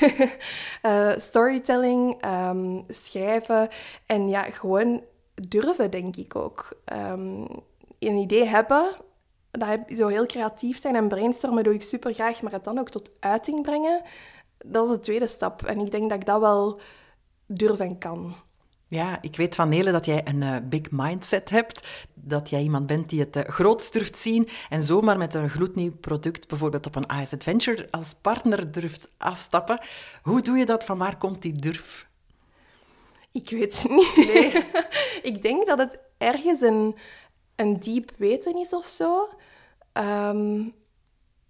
uh, 0.81 1.11
storytelling, 1.29 2.25
um, 2.25 2.83
schrijven 2.87 3.69
en 4.05 4.29
ja, 4.29 4.41
gewoon 4.41 5.03
durven, 5.47 5.91
denk 5.91 6.15
ik 6.15 6.35
ook. 6.35 6.81
Um, 6.93 7.47
een 7.99 8.15
idee 8.15 8.45
hebben, 8.45 8.91
dat 9.51 9.79
zo 9.95 10.07
heel 10.07 10.25
creatief 10.25 10.79
zijn 10.79 10.95
en 10.95 11.07
brainstormen 11.07 11.63
doe 11.63 11.73
ik 11.73 11.83
super 11.83 12.13
graag, 12.13 12.41
maar 12.41 12.51
het 12.51 12.63
dan 12.63 12.79
ook 12.79 12.89
tot 12.89 13.11
uiting 13.19 13.61
brengen, 13.61 14.01
dat 14.65 14.85
is 14.85 14.91
de 14.91 14.99
tweede 14.99 15.27
stap. 15.27 15.63
En 15.63 15.79
ik 15.79 15.91
denk 15.91 16.09
dat 16.09 16.19
ik 16.19 16.25
dat 16.25 16.39
wel 16.39 16.79
durf 17.45 17.79
en 17.79 17.97
kan. 17.97 18.33
Ja, 18.87 19.17
ik 19.21 19.35
weet 19.35 19.55
van 19.55 19.69
Nele 19.69 19.91
dat 19.91 20.05
jij 20.05 20.27
een 20.27 20.41
uh, 20.41 20.55
big 20.63 20.91
mindset 20.91 21.49
hebt. 21.49 21.87
Dat 22.13 22.49
jij 22.49 22.61
iemand 22.61 22.87
bent 22.87 23.09
die 23.09 23.19
het 23.19 23.35
uh, 23.35 23.43
groots 23.43 23.91
durft 23.91 24.17
zien 24.17 24.47
en 24.69 24.83
zomaar 24.83 25.17
met 25.17 25.33
een 25.35 25.49
gloednieuw 25.49 25.95
product, 25.95 26.47
bijvoorbeeld 26.47 26.85
op 26.85 26.95
een 26.95 27.19
IS 27.21 27.33
Adventure, 27.33 27.87
als 27.91 28.15
partner 28.21 28.71
durft 28.71 29.13
afstappen. 29.17 29.79
Hoe 30.21 30.41
doe 30.41 30.57
je 30.57 30.65
dat? 30.65 30.83
Van 30.83 30.97
waar 30.97 31.17
komt 31.17 31.41
die 31.41 31.53
durf? 31.53 32.08
Ik 33.31 33.49
weet 33.49 33.81
het 33.81 33.91
niet. 33.91 34.15
Nee. 34.15 34.51
ik 35.31 35.41
denk 35.41 35.65
dat 35.65 35.77
het 35.77 35.99
ergens 36.17 36.61
een, 36.61 36.95
een 37.55 37.79
diep 37.79 38.11
weten 38.17 38.57
is 38.57 38.73
of 38.73 38.85
zo. 38.85 39.29
Um, 39.93 40.73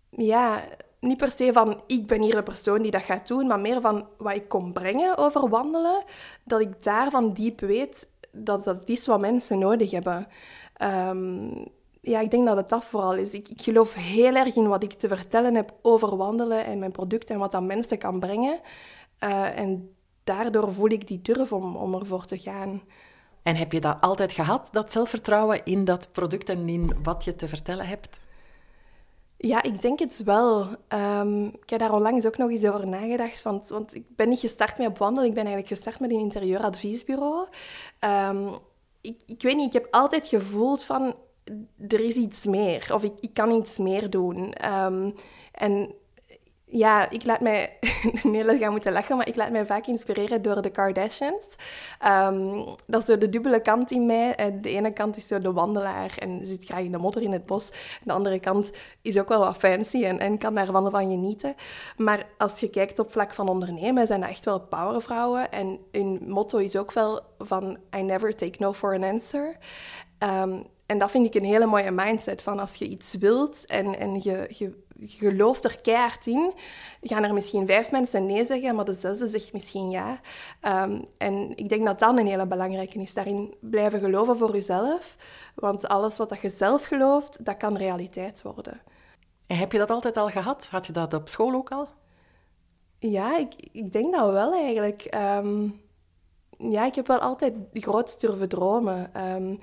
ja, 0.10 0.64
niet 1.00 1.18
per 1.18 1.32
se 1.32 1.54
van 1.54 1.82
ik 1.88 2.08
ben 2.08 2.22
hier 2.22 2.36
de 2.36 2.44
persoon 2.44 2.82
die 2.82 2.92
dat 2.92 3.02
gaat 3.02 3.28
doen, 3.28 3.48
maar 3.48 3.60
meer 3.60 3.82
van 3.82 4.08
wat 4.18 4.36
ik 4.36 4.48
kom 4.48 4.74
brengen 4.74 5.18
over 5.18 5.50
wandelen. 5.50 6.04
Dat 6.44 6.62
ik 6.62 6.84
daarvan 6.84 7.34
diep 7.34 7.60
weet 7.60 8.08
dat 8.32 8.64
dat 8.64 8.90
is 8.90 9.06
wat 9.06 9.20
mensen 9.20 9.60
nodig 9.60 9.92
hebben. 9.92 10.28
Um, 10.82 11.68
ja, 12.02 12.20
ik 12.20 12.32
denk 12.32 12.46
dat 12.46 12.58
het 12.58 12.70
dat 12.70 12.84
vooral 12.84 13.16
is. 13.16 13.34
Ik, 13.34 13.48
ik, 13.48 13.62
geloof 13.62 13.94
heel 13.94 14.36
erg 14.36 14.56
in 14.56 14.68
wat 14.68 14.84
ik 14.84 14.94
te 14.94 15.08
vertellen 15.08 15.56
heb 15.56 15.74
over 15.82 16.18
wandelen 16.18 16.66
en 16.66 16.80
mijn 16.80 16.92
product 16.92 17.30
en 17.30 17.40
wat 17.40 17.52
dat 17.52 17.64
mensen 17.64 17.98
kan 17.98 18.20
brengen. 18.20 18.60
Uh, 19.24 19.60
en 19.60 19.96
daardoor 20.30 20.72
voel 20.72 20.90
ik 20.90 21.08
die 21.08 21.22
durf 21.22 21.54
om, 21.54 21.76
om 21.76 21.94
ervoor 21.94 22.26
te 22.26 22.38
gaan. 22.38 22.82
En 23.44 23.56
heb 23.56 23.72
je 23.72 23.80
dat 23.80 23.98
altijd 24.02 24.32
gehad, 24.32 24.70
dat 24.72 24.92
zelfvertrouwen 24.92 25.66
in 25.66 25.86
dat 25.86 26.12
product 26.12 26.50
en 26.50 26.70
in 26.70 26.96
wat 27.04 27.24
je 27.24 27.36
te 27.36 27.48
vertellen 27.48 27.88
hebt? 27.88 28.20
Ja, 29.38 29.64
ik 29.64 29.82
denk 29.82 30.00
het 30.00 30.24
wel. 30.24 30.68
Um, 30.94 31.46
ik 31.46 31.70
heb 31.70 31.80
daar 31.80 31.94
onlangs 31.94 32.26
ook 32.26 32.38
nog 32.38 32.50
eens 32.50 32.66
over 32.66 32.88
nagedacht. 32.88 33.42
Want, 33.42 33.68
want 33.68 33.96
ik 33.96 34.04
ben 34.16 34.30
niet 34.30 34.40
gestart 34.40 34.78
met 34.78 34.88
op 34.88 34.98
wandelen. 34.98 35.30
Ik 35.30 35.36
ben 35.36 35.46
eigenlijk 35.46 35.74
gestart 35.74 36.00
met 36.00 36.12
een 36.12 36.20
interieuradviesbureau. 36.20 37.48
Um, 38.00 38.58
ik, 39.02 39.22
ik 39.26 39.42
weet 39.42 39.56
niet, 39.56 39.68
ik 39.68 39.82
heb 39.82 39.88
altijd 39.92 40.28
gevoeld 40.28 40.84
van... 40.84 41.16
Er 41.88 42.00
is 42.00 42.16
iets 42.16 42.46
meer. 42.46 42.90
Of 42.94 43.04
ik, 43.04 43.14
ik 43.20 43.34
kan 43.34 43.52
iets 43.52 43.78
meer 43.78 44.10
doen. 44.10 44.54
Um, 44.72 45.14
en 45.52 45.94
ja, 46.72 47.10
ik 47.10 47.26
laat 47.26 47.40
mij... 47.40 47.78
Gaan 48.60 48.72
moeten 48.72 48.92
lachen, 48.92 49.18
maar 49.18 49.28
ik 49.28 49.36
laat 49.36 49.52
mij 49.52 49.66
vaak 49.66 49.88
inspireren 49.88 50.42
door 50.42 50.62
de 50.62 50.70
Kardashians. 50.70 51.56
Um, 52.08 52.66
dat 52.88 53.02
is 53.02 53.06
zo 53.06 53.18
de 53.18 53.30
dubbele 53.30 53.62
kant 53.62 53.92
in 53.92 54.06
mij. 54.06 54.36
En 54.36 54.62
de 54.62 54.70
ene 54.70 54.94
kant 54.94 55.18
is 55.18 55.28
zo 55.28 55.40
de 55.40 55.52
wandelaar 55.52 56.16
en 56.18 56.48
zit 56.48 56.66
graag 56.66 56.80
in 56.80 56.92
de 56.92 56.98
modder 56.98 57.22
in 57.22 57.32
het 57.32 57.46
bos. 57.46 57.72
De 58.04 58.14
andere 58.14 58.40
kant 58.40 58.72
is 59.02 59.20
ook 59.20 59.30
wel 59.30 59.40
wat 59.40 59.58
fancy 59.58 60.04
en, 60.04 60.38
kan 60.38 60.56
daar 60.56 60.66
van 60.66 60.92
genieten. 60.92 61.56
Maar 61.98 62.26
als 62.38 62.60
je 62.60 62.70
kijkt 62.70 63.00
op 63.00 63.12
vlak 63.12 63.34
van 63.34 63.50
ondernemen, 63.50 64.08
zijn 64.08 64.22
dat 64.22 64.30
echt 64.30 64.46
wel 64.46 64.60
powervrouwen. 64.60 65.52
En 65.52 65.80
hun 65.92 66.20
motto 66.28 66.58
is 66.58 66.76
ook 66.76 66.92
wel 66.92 67.22
van... 67.38 67.78
I 67.96 68.02
never 68.02 68.36
take 68.36 68.56
no 68.60 68.74
for 68.74 68.94
an 68.94 69.04
answer. 69.04 69.58
Um, 70.24 70.64
en 70.86 70.98
dat 70.98 71.12
vind 71.12 71.26
ik 71.26 71.36
een 71.36 71.44
hele 71.44 71.66
mooie 71.66 71.92
mindset. 71.92 72.42
Van 72.42 72.60
als 72.60 72.76
je 72.76 72.86
iets 72.86 73.16
wilt 73.16 73.66
en, 73.66 74.00
en 74.00 74.20
je, 74.24 74.46
je 74.50 74.88
gelooft 75.02 75.66
er 75.66 75.82
keihard 75.82 76.26
in, 76.26 76.54
gaan 77.02 77.24
er 77.24 77.34
misschien 77.34 77.68
vijf 77.68 77.92
mensen 77.92 78.26
nee 78.26 78.46
zeggen, 78.46 78.76
maar 78.76 78.86
de 78.86 78.94
zesde 78.94 79.28
zegt 79.28 79.54
misschien 79.54 79.90
ja. 79.90 80.20
Um, 80.62 81.06
en 81.18 81.58
ik 81.58 81.70
denk 81.70 81.86
dat 81.86 82.00
dat 82.00 82.18
een 82.18 82.28
hele 82.28 82.48
belangrijke 82.48 83.00
is. 83.00 83.14
Daarin 83.14 83.56
blijven 83.60 84.00
geloven 84.00 84.38
voor 84.38 84.54
jezelf. 84.54 85.16
Want 85.56 85.88
alles 85.88 86.18
wat 86.18 86.30
dat 86.30 86.42
je 86.42 86.50
zelf 86.50 86.84
gelooft, 86.84 87.46
dat 87.46 87.58
kan 87.58 87.78
realiteit 87.78 88.42
worden. 88.42 88.82
En 89.48 89.58
heb 89.58 89.72
je 89.72 89.78
dat 89.78 89.90
altijd 89.90 90.18
al 90.18 90.28
gehad? 90.28 90.68
Had 90.72 90.86
je 90.86 90.94
dat 90.94 91.14
op 91.14 91.30
school 91.30 91.54
ook 91.54 91.70
al? 91.70 91.88
Ja, 93.00 93.38
ik, 93.38 93.54
ik 93.72 93.92
denk 93.92 94.14
dat 94.14 94.32
wel 94.32 94.54
eigenlijk. 94.54 95.16
Um, 95.16 95.82
ja, 96.58 96.86
ik 96.86 96.96
heb 96.96 97.08
wel 97.08 97.20
altijd 97.20 97.54
groot 97.74 98.22
durven 98.22 98.50
dromen. 98.50 99.12
Um, 99.36 99.60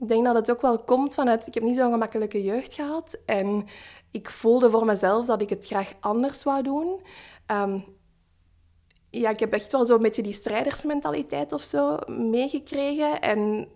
ik 0.00 0.08
denk 0.08 0.24
dat 0.24 0.34
het 0.34 0.50
ook 0.50 0.60
wel 0.60 0.78
komt 0.78 1.14
vanuit... 1.14 1.46
Ik 1.46 1.54
heb 1.54 1.62
niet 1.62 1.76
zo'n 1.76 1.90
gemakkelijke 1.90 2.42
jeugd 2.42 2.74
gehad. 2.74 3.18
En 3.26 3.66
ik 4.10 4.30
voelde 4.30 4.70
voor 4.70 4.84
mezelf 4.84 5.26
dat 5.26 5.40
ik 5.40 5.48
het 5.48 5.66
graag 5.66 5.92
anders 6.00 6.42
wou 6.42 6.62
doen. 6.62 7.00
Um, 7.46 7.84
ja, 9.10 9.30
ik 9.30 9.40
heb 9.40 9.52
echt 9.52 9.72
wel 9.72 9.86
zo'n 9.86 10.02
beetje 10.02 10.22
die 10.22 10.32
strijdersmentaliteit 10.32 11.52
of 11.52 11.62
zo 11.62 11.96
meegekregen. 12.06 13.20
En 13.20 13.68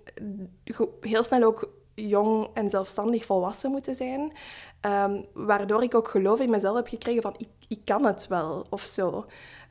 heel 1.00 1.24
snel 1.24 1.42
ook 1.42 1.70
jong 1.94 2.48
en 2.54 2.70
zelfstandig 2.70 3.24
volwassen 3.24 3.70
moeten 3.70 3.94
zijn. 3.94 4.32
Um, 4.80 5.24
waardoor 5.32 5.82
ik 5.82 5.94
ook 5.94 6.08
geloof 6.08 6.40
in 6.40 6.50
mezelf 6.50 6.76
heb 6.76 6.88
gekregen 6.88 7.22
van 7.22 7.34
ik, 7.36 7.48
ik 7.68 7.80
kan 7.84 8.04
het 8.04 8.26
wel 8.26 8.66
of 8.70 8.82
zo. 8.82 9.24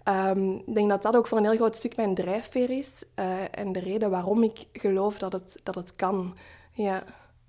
Ehm, 0.04 0.52
ik 0.52 0.74
denk 0.74 0.90
dat 0.90 1.02
dat 1.02 1.16
ook 1.16 1.28
voor 1.28 1.38
een 1.38 1.44
heel 1.44 1.56
groot 1.56 1.76
stuk 1.76 1.96
mijn 1.96 2.16
drijfveer 2.16 2.70
is 2.70 3.04
eh, 3.16 3.26
en 3.52 3.72
de 3.72 3.80
reden 3.80 4.10
waarom 4.10 4.44
ik 4.44 4.66
geloof 4.74 5.18
dat 5.18 5.34
het, 5.34 5.60
dat 5.64 5.76
het 5.76 5.96
kan. 5.96 6.36
Ja. 6.72 7.04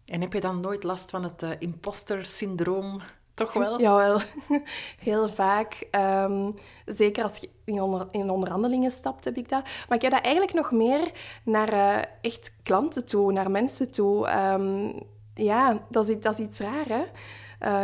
En 0.06 0.20
heb 0.20 0.32
je 0.32 0.40
dan 0.40 0.60
nooit 0.60 0.82
last 0.82 1.10
van 1.10 1.22
het 1.22 1.42
uh, 1.42 1.50
imposter-syndroom? 1.58 3.00
Toch 3.34 3.52
wel? 3.52 3.80
Jawel, 3.80 4.20
heel 4.98 5.28
vaak. 5.28 5.86
Ehm, 5.90 6.50
zeker 6.86 7.22
als 7.22 7.36
je 7.36 7.48
in, 7.64 7.82
onder, 7.82 8.06
in 8.10 8.30
onderhandelingen 8.30 8.90
stapt, 8.90 9.24
heb 9.24 9.36
ik 9.36 9.48
dat. 9.48 9.62
Maar 9.62 9.96
ik 9.96 10.02
heb 10.02 10.12
dat 10.12 10.24
eigenlijk 10.24 10.54
nog 10.54 10.70
meer 10.70 11.10
naar 11.44 11.72
uh, 11.72 11.98
echt 12.20 12.52
klanten 12.62 13.04
toe, 13.04 13.32
naar 13.32 13.50
mensen 13.50 13.90
toe. 13.90 14.28
Um, 14.52 15.00
ja, 15.34 15.86
dat 15.88 16.08
is, 16.08 16.20
dat 16.20 16.38
is 16.38 16.44
iets 16.44 16.58
raar, 16.58 16.86
hè? 16.88 17.04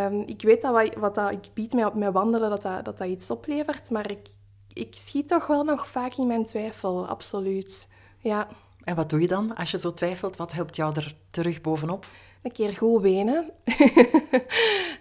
Um, 0.06 0.22
ik 0.26 0.42
weet 0.42 0.62
dat 0.62 0.72
wat, 0.72 0.94
wat 0.94 1.14
dat, 1.14 1.30
ik 1.30 1.50
bied 1.54 1.84
op 1.84 1.94
mijn 1.94 2.12
wandelen, 2.12 2.50
dat 2.50 2.62
dat, 2.62 2.84
dat 2.84 2.98
dat 2.98 3.08
iets 3.08 3.30
oplevert, 3.30 3.90
maar 3.90 4.10
ik, 4.10 4.26
ik 4.80 4.94
schiet 4.94 5.28
toch 5.28 5.46
wel 5.46 5.64
nog 5.64 5.88
vaak 5.88 6.14
in 6.14 6.26
mijn 6.26 6.44
twijfel, 6.44 7.06
absoluut. 7.06 7.88
Ja. 8.18 8.48
En 8.84 8.96
wat 8.96 9.10
doe 9.10 9.20
je 9.20 9.28
dan 9.28 9.54
als 9.54 9.70
je 9.70 9.78
zo 9.78 9.92
twijfelt? 9.92 10.36
Wat 10.36 10.52
helpt 10.52 10.76
jou 10.76 10.94
er 10.94 11.14
terug 11.30 11.60
bovenop? 11.60 12.06
Een 12.42 12.52
keer 12.52 12.72
goed 12.76 13.02
wenen. 13.02 13.50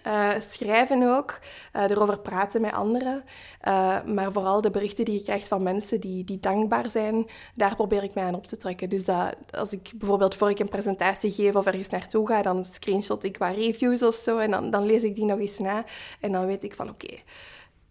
uh, 0.06 0.40
schrijven 0.50 1.16
ook. 1.16 1.38
Uh, 1.76 1.82
erover 1.82 2.18
praten 2.18 2.60
met 2.60 2.72
anderen. 2.72 3.24
Uh, 3.68 4.04
maar 4.04 4.32
vooral 4.32 4.60
de 4.60 4.70
berichten 4.70 5.04
die 5.04 5.14
je 5.14 5.22
krijgt 5.22 5.48
van 5.48 5.62
mensen 5.62 6.00
die, 6.00 6.24
die 6.24 6.40
dankbaar 6.40 6.90
zijn, 6.90 7.26
daar 7.54 7.76
probeer 7.76 8.02
ik 8.02 8.14
mij 8.14 8.24
aan 8.24 8.34
op 8.34 8.46
te 8.46 8.56
trekken. 8.56 8.88
Dus 8.88 9.04
dat, 9.04 9.34
als 9.50 9.72
ik 9.72 9.92
bijvoorbeeld 9.94 10.34
voor 10.34 10.50
ik 10.50 10.58
een 10.58 10.68
presentatie 10.68 11.32
geef 11.32 11.54
of 11.54 11.66
ergens 11.66 11.88
naartoe 11.88 12.26
ga, 12.26 12.42
dan 12.42 12.64
screenshot 12.64 13.24
ik 13.24 13.38
wat 13.38 13.54
reviews 13.54 14.02
of 14.02 14.14
zo. 14.14 14.38
En 14.38 14.50
dan, 14.50 14.70
dan 14.70 14.86
lees 14.86 15.02
ik 15.02 15.14
die 15.14 15.24
nog 15.24 15.38
eens 15.38 15.58
na. 15.58 15.84
En 16.20 16.32
dan 16.32 16.46
weet 16.46 16.62
ik 16.62 16.74
van 16.74 16.88
oké. 16.88 17.04
Okay, 17.04 17.22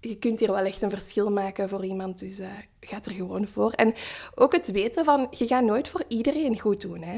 je 0.01 0.15
kunt 0.15 0.39
hier 0.39 0.51
wel 0.51 0.65
echt 0.65 0.82
een 0.82 0.89
verschil 0.89 1.32
maken 1.32 1.70
voor 1.70 1.86
iemand, 1.86 2.20
dus 2.20 2.39
uh, 2.39 2.48
ga 2.79 3.00
er 3.03 3.12
gewoon 3.12 3.48
voor. 3.48 3.72
En 3.72 3.94
ook 4.36 4.53
het 4.53 4.72
weten 4.72 5.06
van, 5.06 5.27
je 5.29 5.48
gaat 5.48 5.63
nooit 5.63 5.88
voor 5.88 6.03
iedereen 6.08 6.60
goed 6.60 6.82
doen. 6.82 7.01
Hè. 7.01 7.18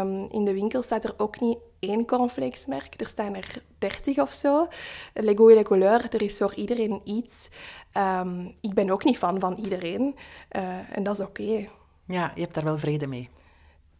Um, 0.00 0.28
in 0.30 0.44
de 0.44 0.52
winkel 0.52 0.82
staat 0.82 1.04
er 1.04 1.14
ook 1.16 1.40
niet 1.40 1.58
één 1.78 2.06
cornflakesmerk, 2.06 3.00
er 3.00 3.06
staan 3.06 3.34
er 3.34 3.62
dertig 3.78 4.18
of 4.18 4.32
zo. 4.32 4.68
Lego 5.14 5.48
et 5.48 5.64
couleur, 5.64 6.06
er 6.10 6.22
is 6.22 6.38
voor 6.38 6.54
iedereen 6.54 7.00
iets. 7.04 7.48
Um, 7.96 8.54
ik 8.60 8.74
ben 8.74 8.90
ook 8.90 9.04
niet 9.04 9.18
fan 9.18 9.40
van 9.40 9.58
iedereen, 9.62 10.14
uh, 10.56 10.96
en 10.96 11.02
dat 11.02 11.18
is 11.18 11.24
oké. 11.24 11.42
Okay. 11.42 11.68
Ja, 12.06 12.32
je 12.34 12.40
hebt 12.40 12.54
daar 12.54 12.64
wel 12.64 12.78
vrede 12.78 13.06
mee. 13.06 13.28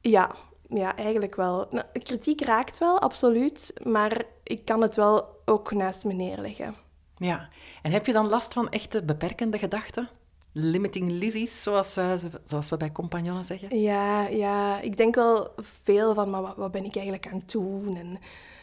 Ja, 0.00 0.34
ja 0.68 0.96
eigenlijk 0.96 1.34
wel. 1.34 1.66
Nou, 1.70 1.84
kritiek 1.92 2.40
raakt 2.40 2.78
wel, 2.78 3.00
absoluut, 3.00 3.72
maar 3.84 4.22
ik 4.42 4.64
kan 4.64 4.80
het 4.80 4.96
wel 4.96 5.40
ook 5.44 5.72
naast 5.72 6.04
me 6.04 6.12
neerleggen. 6.12 6.74
Ja, 7.16 7.48
en 7.82 7.92
heb 7.92 8.06
je 8.06 8.12
dan 8.12 8.28
last 8.28 8.52
van 8.52 8.70
echte 8.70 9.02
beperkende 9.02 9.58
gedachten? 9.58 10.08
Limiting 10.52 11.10
Lizzie's, 11.10 11.62
zoals, 11.62 11.98
uh, 11.98 12.12
zoals 12.44 12.70
we 12.70 12.76
bij 12.76 12.92
compagnonnen 12.92 13.44
zeggen? 13.44 13.80
Ja, 13.80 14.26
ja, 14.26 14.80
ik 14.80 14.96
denk 14.96 15.14
wel 15.14 15.48
veel 15.82 16.14
van, 16.14 16.30
maar 16.30 16.54
wat, 16.56 16.72
ben 16.72 16.84
ik 16.84 16.94
eigenlijk 16.94 17.26
aan 17.26 17.38
het 17.38 17.50
doen? 17.50 17.96
En 17.96 18.18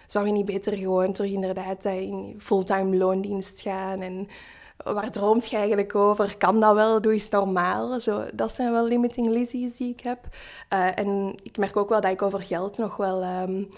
zou 0.08 0.26
je 0.26 0.32
niet 0.32 0.46
beter 0.46 0.78
gewoon 0.78 1.14
terug 1.14 1.32
inderdaad 1.32 1.86
in 1.86 2.36
fulltime 2.40 2.98
loondienst 2.98 3.62
gaan? 3.62 4.02
En 4.02 4.28
waar 4.84 5.12
droomt 5.12 5.50
je 5.50 5.58
eigenlijk 5.58 5.96
over? 5.96 6.38
Kan 6.38 6.60
dat 6.60 6.76
wel? 6.76 7.02
Doe 7.02 7.14
eens 7.14 7.30
normaal. 7.30 8.00
Zo, 8.00 8.26
dat 8.34 8.56
zijn 8.56 8.72
wel 8.72 8.88
limiting 8.88 9.28
Lizzie's 9.28 9.78
die 9.78 9.92
ik 9.92 10.00
heb. 10.00 10.28
Uh, 10.74 10.98
en 10.98 11.36
ik 11.44 11.58
merk 11.58 11.78
ook 11.78 11.90
wel 11.90 12.02
dat 12.02 12.12
ik 12.12 12.22
over 12.22 12.42
geld 12.42 12.78
nog 12.78 12.98
wel... 12.98 13.24
Um, 13.24 13.70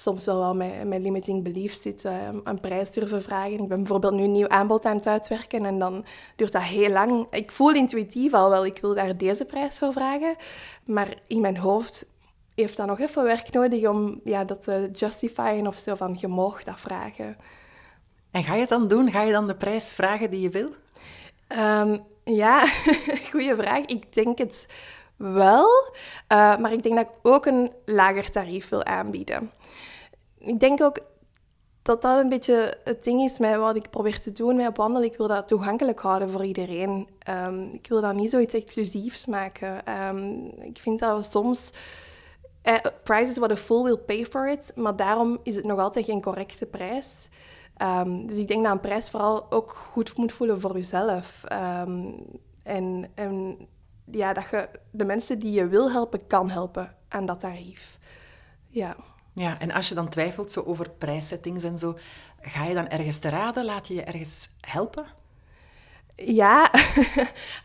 soms 0.00 0.24
wel 0.24 0.38
wel 0.38 0.54
met, 0.54 0.84
met 0.84 1.00
limiting 1.00 1.44
beliefs 1.44 1.82
zit, 1.82 2.04
uh, 2.04 2.28
een 2.44 2.60
prijs 2.60 2.90
durven 2.90 3.22
vragen. 3.22 3.52
Ik 3.52 3.68
ben 3.68 3.76
bijvoorbeeld 3.76 4.14
nu 4.14 4.22
een 4.22 4.32
nieuw 4.32 4.48
aanbod 4.48 4.84
aan 4.84 4.96
het 4.96 5.06
uitwerken 5.06 5.64
en 5.64 5.78
dan 5.78 6.04
duurt 6.36 6.52
dat 6.52 6.62
heel 6.62 6.90
lang. 6.90 7.26
Ik 7.30 7.52
voel 7.52 7.74
intuïtief 7.74 8.32
al 8.32 8.50
wel, 8.50 8.66
ik 8.66 8.78
wil 8.80 8.94
daar 8.94 9.16
deze 9.16 9.44
prijs 9.44 9.78
voor 9.78 9.92
vragen, 9.92 10.36
maar 10.84 11.14
in 11.26 11.40
mijn 11.40 11.56
hoofd 11.56 12.08
heeft 12.54 12.76
dat 12.76 12.86
nog 12.86 13.00
even 13.00 13.24
werk 13.24 13.52
nodig 13.52 13.88
om 13.88 14.20
ja, 14.24 14.44
dat 14.44 14.62
te 14.62 14.88
justifyen 14.92 15.66
of 15.66 15.78
zo, 15.78 15.94
van 15.94 16.16
je 16.20 16.28
mag 16.28 16.62
dat 16.62 16.80
vragen. 16.80 17.36
En 18.30 18.44
ga 18.44 18.54
je 18.54 18.60
het 18.60 18.68
dan 18.68 18.88
doen? 18.88 19.10
Ga 19.10 19.22
je 19.22 19.32
dan 19.32 19.46
de 19.46 19.56
prijs 19.56 19.94
vragen 19.94 20.30
die 20.30 20.40
je 20.40 20.50
wil? 20.50 20.68
Um, 21.58 22.04
ja, 22.24 22.66
goede 23.30 23.56
vraag. 23.56 23.84
Ik 23.84 24.12
denk 24.12 24.38
het 24.38 24.66
wel, 25.20 25.68
uh, 26.32 26.56
maar 26.56 26.72
ik 26.72 26.82
denk 26.82 26.96
dat 26.96 27.06
ik 27.06 27.12
ook 27.22 27.46
een 27.46 27.72
lager 27.84 28.30
tarief 28.30 28.68
wil 28.68 28.84
aanbieden 28.84 29.50
ik 30.40 30.60
denk 30.60 30.82
ook 30.82 30.98
dat 31.82 32.02
dat 32.02 32.18
een 32.18 32.28
beetje 32.28 32.78
het 32.84 33.04
ding 33.04 33.22
is 33.22 33.38
met 33.38 33.56
wat 33.56 33.76
ik 33.76 33.90
probeer 33.90 34.20
te 34.20 34.32
doen 34.32 34.56
met 34.56 34.76
wandelen. 34.76 35.08
Ik 35.08 35.16
wil 35.16 35.28
dat 35.28 35.48
toegankelijk 35.48 36.00
houden 36.00 36.30
voor 36.30 36.44
iedereen. 36.44 37.08
Um, 37.28 37.70
ik 37.72 37.86
wil 37.88 38.00
dat 38.00 38.14
niet 38.14 38.30
zoiets 38.30 38.54
exclusiefs 38.54 39.26
maken. 39.26 39.98
Um, 40.08 40.52
ik 40.60 40.78
vind 40.78 40.98
dat 40.98 41.16
we 41.16 41.30
soms... 41.30 41.70
Uh, 42.64 42.74
price 43.02 43.30
is 43.30 43.38
what 43.38 43.50
a 43.50 43.56
fool 43.56 43.84
will 43.84 43.96
pay 43.96 44.26
for 44.26 44.50
it, 44.50 44.72
maar 44.74 44.96
daarom 44.96 45.38
is 45.42 45.56
het 45.56 45.64
nog 45.64 45.78
altijd 45.78 46.04
geen 46.04 46.22
correcte 46.22 46.66
prijs. 46.66 47.28
Um, 47.82 48.26
dus 48.26 48.38
ik 48.38 48.48
denk 48.48 48.64
dat 48.64 48.72
een 48.72 48.80
prijs 48.80 49.10
vooral 49.10 49.46
ook 49.50 49.70
goed 49.70 50.16
moet 50.16 50.32
voelen 50.32 50.60
voor 50.60 50.72
jezelf. 50.74 51.44
en, 52.62 53.10
en 53.14 53.56
ja, 54.10 54.32
dat 54.32 54.44
je 54.50 54.68
de 54.90 55.04
mensen 55.04 55.38
die 55.38 55.52
je 55.52 55.66
wil 55.66 55.90
helpen, 55.90 56.26
kan 56.26 56.50
helpen 56.50 56.94
aan 57.08 57.26
dat 57.26 57.40
tarief. 57.40 57.98
Ja. 58.68 58.96
Ja, 59.32 59.58
en 59.58 59.72
als 59.72 59.88
je 59.88 59.94
dan 59.94 60.08
twijfelt 60.08 60.52
zo 60.52 60.62
over 60.62 60.90
prijssettings 60.90 61.62
en 61.62 61.78
zo, 61.78 61.98
ga 62.40 62.64
je 62.64 62.74
dan 62.74 62.88
ergens 62.88 63.18
te 63.18 63.28
raden? 63.28 63.64
Laat 63.64 63.88
je 63.88 63.94
je 63.94 64.02
ergens 64.02 64.48
helpen? 64.60 65.06
Ja, 66.16 66.70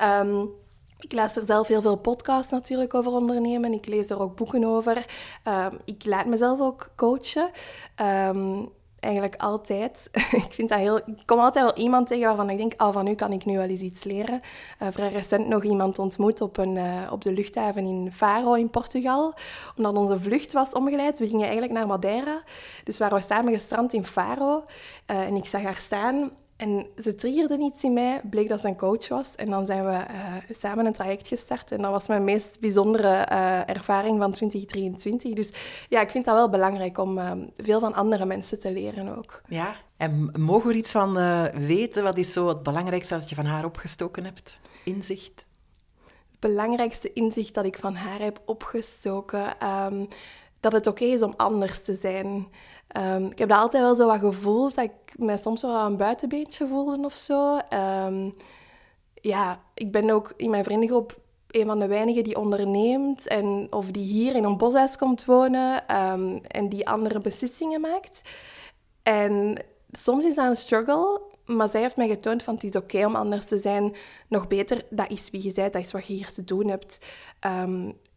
um, 0.01 0.49
ik 1.05 1.11
luister 1.11 1.45
zelf 1.45 1.67
heel 1.67 1.81
veel 1.81 1.95
podcasts 1.95 2.51
natuurlijk 2.51 2.93
over 2.93 3.11
ondernemen. 3.11 3.73
Ik 3.73 3.85
lees 3.85 4.09
er 4.09 4.21
ook 4.21 4.35
boeken 4.35 4.63
over. 4.63 5.05
Um, 5.47 5.79
ik 5.85 6.05
laat 6.05 6.25
mezelf 6.25 6.59
ook 6.59 6.91
coachen. 6.95 7.49
Um, 8.01 8.69
eigenlijk 9.05 9.41
altijd. 9.41 10.09
ik, 10.45 10.53
vind 10.53 10.69
dat 10.69 10.79
heel, 10.79 10.97
ik 10.97 11.21
kom 11.25 11.39
altijd 11.39 11.65
wel 11.65 11.83
iemand 11.83 12.07
tegen 12.07 12.25
waarvan 12.25 12.49
ik 12.49 12.57
denk, 12.57 12.81
oh, 12.81 12.93
van 12.93 13.03
nu 13.03 13.15
kan 13.15 13.31
ik 13.31 13.45
nu 13.45 13.57
wel 13.57 13.67
eens 13.67 13.81
iets 13.81 14.03
leren. 14.03 14.39
Uh, 14.81 14.87
vrij 14.91 15.11
recent 15.11 15.47
nog 15.47 15.63
iemand 15.63 15.99
ontmoet 15.99 16.41
op, 16.41 16.57
een, 16.57 16.75
uh, 16.75 17.11
op 17.11 17.21
de 17.21 17.31
luchthaven 17.31 17.83
in 17.83 18.11
Faro 18.11 18.53
in 18.53 18.69
Portugal, 18.69 19.33
omdat 19.75 19.95
onze 19.95 20.19
vlucht 20.19 20.53
was 20.53 20.71
omgeleid. 20.71 21.19
We 21.19 21.27
gingen 21.27 21.43
eigenlijk 21.43 21.73
naar 21.73 21.87
Madeira, 21.87 22.43
dus 22.83 22.97
waren 22.97 23.17
we 23.17 23.23
samen 23.23 23.53
gestrand 23.53 23.93
in 23.93 24.05
Faro. 24.05 24.63
Uh, 25.11 25.19
en 25.19 25.35
ik 25.35 25.45
zag 25.45 25.61
haar 25.61 25.77
staan 25.77 26.31
en 26.57 26.87
ze 26.97 27.15
triggerde 27.15 27.57
iets 27.57 27.83
in 27.83 27.93
mij, 27.93 28.21
bleek 28.29 28.47
dat 28.47 28.61
ze 28.61 28.67
een 28.67 28.77
coach 28.77 29.07
was. 29.07 29.35
En 29.35 29.49
dan 29.49 29.65
zijn 29.65 29.85
we 29.85 29.91
uh, 29.91 30.33
samen 30.49 30.85
een 30.85 30.93
traject 30.93 31.27
gestart. 31.27 31.71
En 31.71 31.81
dat 31.81 31.91
was 31.91 32.07
mijn 32.07 32.23
meest 32.23 32.59
bijzondere 32.59 33.27
uh, 33.31 33.69
ervaring 33.69 34.19
van 34.19 34.31
2023. 34.31 35.33
Dus 35.33 35.51
ja, 35.89 36.01
ik 36.01 36.11
vind 36.11 36.25
dat 36.25 36.35
wel 36.35 36.49
belangrijk 36.49 36.97
om 36.97 37.17
uh, 37.17 37.31
veel 37.55 37.79
van 37.79 37.93
andere 37.93 38.25
mensen 38.25 38.59
te 38.59 38.71
leren 38.71 39.17
ook. 39.17 39.41
Ja, 39.47 39.75
en 39.97 40.31
mogen 40.39 40.67
we 40.67 40.73
er 40.73 40.79
iets 40.79 40.91
van 40.91 41.13
weten? 41.65 42.03
Wat 42.03 42.17
is 42.17 42.33
zo 42.33 42.47
het 42.47 42.63
belangrijkste 42.63 43.13
dat 43.13 43.29
je 43.29 43.35
van 43.35 43.45
haar 43.45 43.65
opgestoken 43.65 44.25
hebt? 44.25 44.59
Inzicht? 44.83 45.47
Het 46.05 46.39
belangrijkste 46.39 47.13
inzicht 47.13 47.53
dat 47.53 47.65
ik 47.65 47.79
van 47.79 47.95
haar 47.95 48.19
heb 48.19 48.41
opgestoken... 48.45 49.67
Um, 49.67 50.07
dat 50.65 50.73
het 50.73 50.87
oké 50.87 51.03
okay 51.03 51.13
is 51.13 51.21
om 51.21 51.33
anders 51.37 51.83
te 51.83 51.95
zijn. 51.95 52.47
Um, 52.97 53.25
ik 53.25 53.37
heb 53.37 53.49
dat 53.49 53.57
altijd 53.57 53.83
wel 53.83 53.95
zo 53.95 54.05
wat 54.05 54.19
gevoeld, 54.19 54.75
dat 54.75 54.83
ik 54.83 55.13
mij 55.17 55.37
soms 55.37 55.61
wel 55.61 55.85
een 55.85 55.97
buitenbeentje 55.97 56.67
voelde 56.67 57.05
of 57.05 57.13
zo. 57.13 57.59
Um, 57.73 58.35
ja, 59.13 59.61
ik 59.73 59.91
ben 59.91 60.09
ook 60.09 60.33
in 60.37 60.49
mijn 60.49 60.63
vriendengroep 60.63 61.19
een 61.49 61.65
van 61.65 61.79
de 61.79 61.87
weinigen 61.87 62.23
die 62.23 62.37
onderneemt 62.37 63.27
en 63.27 63.67
of 63.69 63.91
die 63.91 64.03
hier 64.03 64.35
in 64.35 64.43
een 64.43 64.57
boshuis 64.57 64.97
komt 64.97 65.25
wonen 65.25 65.95
um, 65.95 66.41
en 66.47 66.69
die 66.69 66.87
andere 66.87 67.19
beslissingen 67.19 67.81
maakt. 67.81 68.21
En 69.03 69.57
soms 69.91 70.25
is 70.25 70.35
dat 70.35 70.45
een 70.45 70.57
struggle, 70.57 71.21
maar 71.45 71.69
zij 71.69 71.81
heeft 71.81 71.97
mij 71.97 72.07
getoond 72.07 72.43
van 72.43 72.53
het 72.53 72.63
is 72.63 72.75
oké 72.75 73.05
om 73.05 73.15
anders 73.15 73.45
te 73.45 73.57
zijn. 73.57 73.95
Nog 74.27 74.47
beter, 74.47 74.85
dat 74.89 75.09
is 75.09 75.29
wie 75.29 75.43
je 75.43 75.53
bent, 75.53 75.73
dat 75.73 75.81
is 75.81 75.91
wat 75.91 76.07
je 76.07 76.13
hier 76.13 76.31
te 76.31 76.43
doen 76.43 76.69
hebt. 76.69 77.05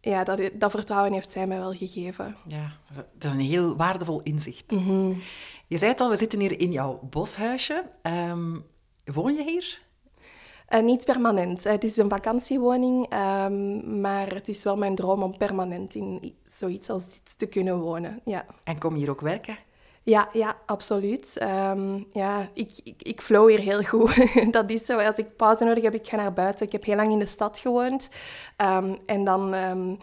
Ja, 0.09 0.25
dat, 0.25 0.41
dat 0.55 0.71
vertrouwen 0.71 1.13
heeft 1.13 1.31
zij 1.31 1.47
mij 1.47 1.59
wel 1.59 1.75
gegeven. 1.75 2.37
Ja, 2.45 2.73
dat 2.95 3.07
is 3.19 3.31
een 3.31 3.41
heel 3.41 3.77
waardevol 3.77 4.21
inzicht. 4.23 4.71
Mm 4.71 4.87
-hmm. 4.87 5.23
Je 5.67 5.79
zei 5.79 5.91
het 5.91 6.01
al, 6.01 6.11
we 6.11 6.17
zitten 6.17 6.41
hier 6.41 6.61
in 6.61 6.73
jouw 6.73 7.01
boshuisje. 7.11 7.85
Um, 8.03 8.65
woon 9.05 9.35
je 9.35 9.43
hier? 9.43 9.81
Uh, 10.71 10.83
niet 10.83 11.05
permanent. 11.05 11.65
Het 11.65 11.85
is 11.85 11.97
een 11.97 12.09
vakantiewoning, 12.09 13.15
um, 13.15 14.01
maar 14.01 14.35
het 14.35 14.49
is 14.49 14.63
wel 14.63 14.77
mijn 14.77 14.95
droom 14.95 15.23
om 15.23 15.37
permanent 15.37 15.95
in 15.95 16.35
zoiets 16.45 16.91
als 16.91 17.05
dit 17.05 17.39
te 17.39 17.47
kunnen 17.47 17.79
wonen. 17.79 18.21
Ja. 18.25 18.45
En 18.65 18.79
kom 18.79 18.93
je 18.93 18.99
hier 18.99 19.11
ook 19.11 19.21
werken? 19.21 19.57
Ja, 20.09 20.29
ja 20.33 20.57
absoluut. 20.67 21.41
Um, 21.43 22.07
ja, 22.13 22.49
ik, 22.53 22.71
ik, 22.85 23.03
ik 23.03 23.21
flow 23.21 23.49
hier 23.49 23.59
heel 23.59 23.83
goed. 23.83 24.17
dat 24.53 24.71
is 24.71 24.85
zo. 24.85 24.99
Als 24.99 25.17
ik 25.17 25.37
pauze 25.37 25.65
nodig 25.65 25.83
heb, 25.83 25.95
ik 25.95 26.07
ga 26.07 26.17
naar 26.17 26.33
buiten. 26.33 26.67
Ik 26.67 26.73
heb 26.73 26.85
heel 26.85 26.97
lang 26.97 27.13
in 27.13 27.19
de 27.19 27.27
stad 27.27 27.59
gewoond. 27.59 28.09
Um, 28.57 28.99
en 29.07 29.25
dan, 29.25 29.55
um, 29.55 29.97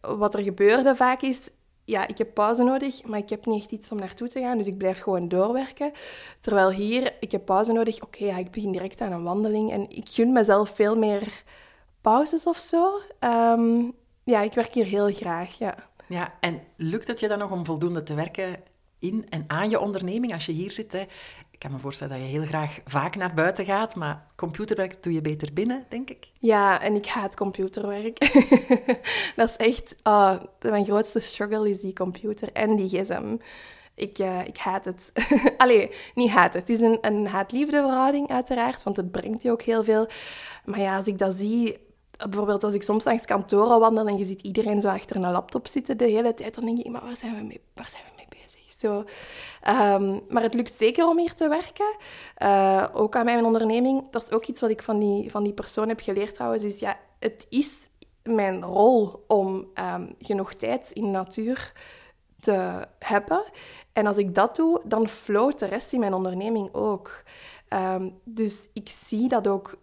wat 0.00 0.34
er 0.34 0.42
gebeurde 0.42 0.94
vaak 0.94 1.22
is, 1.22 1.50
ja, 1.84 2.06
ik 2.06 2.18
heb 2.18 2.34
pauze 2.34 2.62
nodig, 2.62 3.04
maar 3.04 3.18
ik 3.18 3.28
heb 3.28 3.46
niet 3.46 3.62
echt 3.62 3.70
iets 3.70 3.92
om 3.92 3.98
naartoe 3.98 4.28
te 4.28 4.40
gaan, 4.40 4.58
dus 4.58 4.66
ik 4.66 4.78
blijf 4.78 4.98
gewoon 4.98 5.28
doorwerken. 5.28 5.92
Terwijl 6.40 6.70
hier, 6.70 7.14
ik 7.20 7.32
heb 7.32 7.44
pauze 7.44 7.72
nodig, 7.72 8.02
oké, 8.02 8.24
ik 8.24 8.50
begin 8.50 8.72
direct 8.72 9.00
aan 9.00 9.12
een 9.12 9.22
wandeling 9.22 9.72
en 9.72 9.90
ik 9.90 10.08
gun 10.08 10.32
mezelf 10.32 10.70
veel 10.74 10.94
meer 10.94 11.42
pauzes 12.00 12.46
of 12.46 12.56
zo. 12.56 13.00
Ehm, 13.18 13.90
ja, 14.24 14.40
ik 14.40 14.52
werk 14.52 14.74
hier 14.74 14.86
heel 14.86 15.12
graag, 15.12 15.58
ja. 15.58 15.74
Ja, 16.08 16.34
en 16.40 16.62
lukt 16.76 17.08
het 17.08 17.20
je 17.20 17.28
dan 17.28 17.38
nog 17.38 17.50
om 17.50 17.64
voldoende 17.64 18.02
te 18.02 18.14
werken 18.14 18.74
in 18.98 19.26
en 19.28 19.44
aan 19.46 19.70
je 19.70 19.80
onderneming 19.80 20.32
als 20.32 20.46
je 20.46 20.52
hier 20.52 20.70
zit? 20.70 20.92
Hè? 20.92 21.04
Ik 21.50 21.62
kan 21.62 21.72
me 21.72 21.78
voorstellen 21.78 22.18
dat 22.18 22.26
je 22.26 22.32
heel 22.32 22.46
graag 22.46 22.80
vaak 22.84 23.16
naar 23.16 23.34
buiten 23.34 23.64
gaat, 23.64 23.94
maar 23.94 24.26
computerwerk 24.34 25.02
doe 25.02 25.12
je 25.12 25.20
beter 25.20 25.52
binnen, 25.52 25.84
denk 25.88 26.10
ik. 26.10 26.30
Ja, 26.38 26.80
en 26.82 26.94
ik 26.94 27.06
haat 27.06 27.36
computerwerk. 27.36 28.18
dat 29.36 29.48
is 29.48 29.56
echt... 29.56 29.96
Oh, 30.02 30.36
mijn 30.60 30.84
grootste 30.84 31.18
struggle 31.20 31.70
is 31.70 31.80
die 31.80 31.92
computer 31.92 32.52
en 32.52 32.76
die 32.76 32.88
gsm. 32.88 33.36
Ik, 33.94 34.18
uh, 34.18 34.46
ik 34.46 34.56
haat 34.56 34.84
het. 34.84 35.12
Allee, 35.56 35.90
niet 36.14 36.30
haat 36.30 36.54
het. 36.54 36.68
Het 36.68 36.78
is 36.78 36.80
een, 36.80 36.98
een 37.00 37.26
haat-liefde 37.26 37.76
verhouding, 37.76 38.28
uiteraard, 38.28 38.82
want 38.82 38.96
het 38.96 39.10
brengt 39.10 39.42
je 39.42 39.50
ook 39.50 39.62
heel 39.62 39.84
veel. 39.84 40.08
Maar 40.64 40.80
ja, 40.80 40.96
als 40.96 41.06
ik 41.06 41.18
dat 41.18 41.34
zie... 41.34 41.84
Bijvoorbeeld 42.16 42.64
als 42.64 42.74
ik 42.74 42.82
soms 42.82 43.04
langs 43.04 43.24
kantoren 43.24 43.80
wandel 43.80 44.06
en 44.06 44.16
je 44.16 44.24
ziet 44.24 44.42
iedereen 44.42 44.80
zo 44.80 44.88
achter 44.88 45.16
een 45.16 45.30
laptop 45.30 45.66
zitten 45.66 45.98
de 45.98 46.04
hele 46.04 46.34
tijd, 46.34 46.54
dan 46.54 46.64
denk 46.64 46.78
ik, 46.78 46.88
maar 46.88 47.02
waar 47.04 47.16
zijn 47.16 47.34
we 47.34 47.42
mee, 47.42 47.60
waar 47.74 47.88
zijn 47.90 48.02
we 48.02 48.10
mee? 48.15 48.15
Zo. 48.78 49.04
Um, 49.68 50.20
maar 50.28 50.42
het 50.42 50.54
lukt 50.54 50.72
zeker 50.72 51.08
om 51.08 51.18
hier 51.18 51.34
te 51.34 51.48
werken. 51.48 51.96
Uh, 52.42 52.88
ook 52.92 53.16
aan 53.16 53.24
mijn 53.24 53.44
onderneming. 53.44 54.10
Dat 54.10 54.22
is 54.22 54.32
ook 54.32 54.44
iets 54.44 54.60
wat 54.60 54.70
ik 54.70 54.82
van 54.82 54.98
die, 54.98 55.30
van 55.30 55.44
die 55.44 55.52
persoon 55.52 55.88
heb 55.88 56.00
geleerd 56.00 56.34
trouwens. 56.34 56.64
Is 56.64 56.78
ja, 56.78 56.98
het 57.18 57.46
is 57.48 57.88
mijn 58.22 58.64
rol 58.64 59.24
om 59.26 59.66
um, 59.94 60.14
genoeg 60.18 60.54
tijd 60.54 60.90
in 60.92 61.02
de 61.02 61.08
natuur 61.08 61.72
te 62.40 62.88
hebben. 62.98 63.44
En 63.92 64.06
als 64.06 64.16
ik 64.16 64.34
dat 64.34 64.56
doe, 64.56 64.80
dan 64.84 65.08
floot 65.08 65.58
de 65.58 65.66
rest 65.66 65.92
in 65.92 66.00
mijn 66.00 66.14
onderneming 66.14 66.74
ook. 66.74 67.22
Um, 67.68 68.20
dus 68.24 68.68
ik 68.72 68.88
zie 68.88 69.28
dat 69.28 69.48
ook 69.48 69.78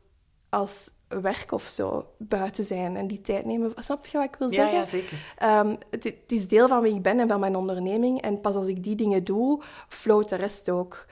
als 0.49 0.89
werk 1.21 1.51
of 1.51 1.63
zo 1.63 2.05
buiten 2.17 2.63
zijn 2.63 2.97
en 2.97 3.07
die 3.07 3.21
tijd 3.21 3.45
nemen. 3.45 3.71
Snap 3.75 4.05
je 4.05 4.17
wat 4.17 4.27
ik 4.27 4.35
wil 4.39 4.49
zeggen? 4.49 4.73
Ja, 4.73 4.79
ja 4.79 4.85
zeker. 4.85 5.35
Um, 5.43 5.77
het, 5.89 6.03
het, 6.03 6.31
is 6.31 6.47
deel 6.47 6.67
van 6.67 6.81
wie 6.81 6.95
ik 6.95 7.01
ben 7.01 7.19
en 7.19 7.27
van 7.27 7.39
mijn 7.39 7.55
onderneming. 7.55 8.21
En 8.21 8.41
pas 8.41 8.55
als 8.55 8.67
ik 8.67 8.83
die 8.83 8.95
dingen 8.95 9.23
doe, 9.23 9.61
floot 9.87 10.29
de 10.29 10.35
rest 10.35 10.69
ook. 10.69 11.05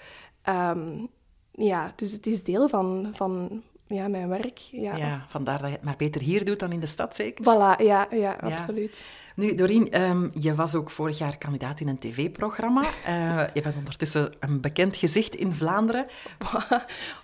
Um, 0.50 1.10
ja, 1.52 1.94
dus 1.96 2.12
het 2.12 2.26
is 2.26 2.44
deel 2.44 2.70
van, 2.70 3.10
van 3.14 3.64
ja, 3.92 4.08
mijn 4.08 4.28
werk. 4.28 4.58
Ja. 4.58 4.96
ja, 4.96 5.26
vandaar 5.28 5.60
dat 5.60 5.68
je 5.68 5.76
het 5.76 5.84
maar 5.84 5.98
beter 5.98 6.22
hier 6.22 6.46
doet 6.46 6.60
dan 6.60 6.72
in 6.72 6.80
de 6.80 6.86
stad, 6.86 7.16
zeker? 7.16 7.44
Voilà, 7.44 7.84
ja, 7.84 8.08
ja, 8.12 8.38
absoluut. 8.40 9.04
Nu, 9.36 9.56
Doreen, 9.56 10.02
um, 10.02 10.32
je 10.40 10.56
was 10.56 10.76
ook 10.76 10.90
vorig 10.90 11.18
jaar 11.18 11.38
kandidaat 11.38 11.80
in 11.80 11.88
een 11.88 12.00
tv-programma. 12.00 12.82
Uh, 12.82 13.44
je 13.54 13.62
bent 13.62 13.76
ondertussen 13.76 14.32
een 14.40 14.62
bekend 14.62 14.96
gezicht 14.96 15.36
in 15.36 15.54
Vlaanderen. 15.54 16.06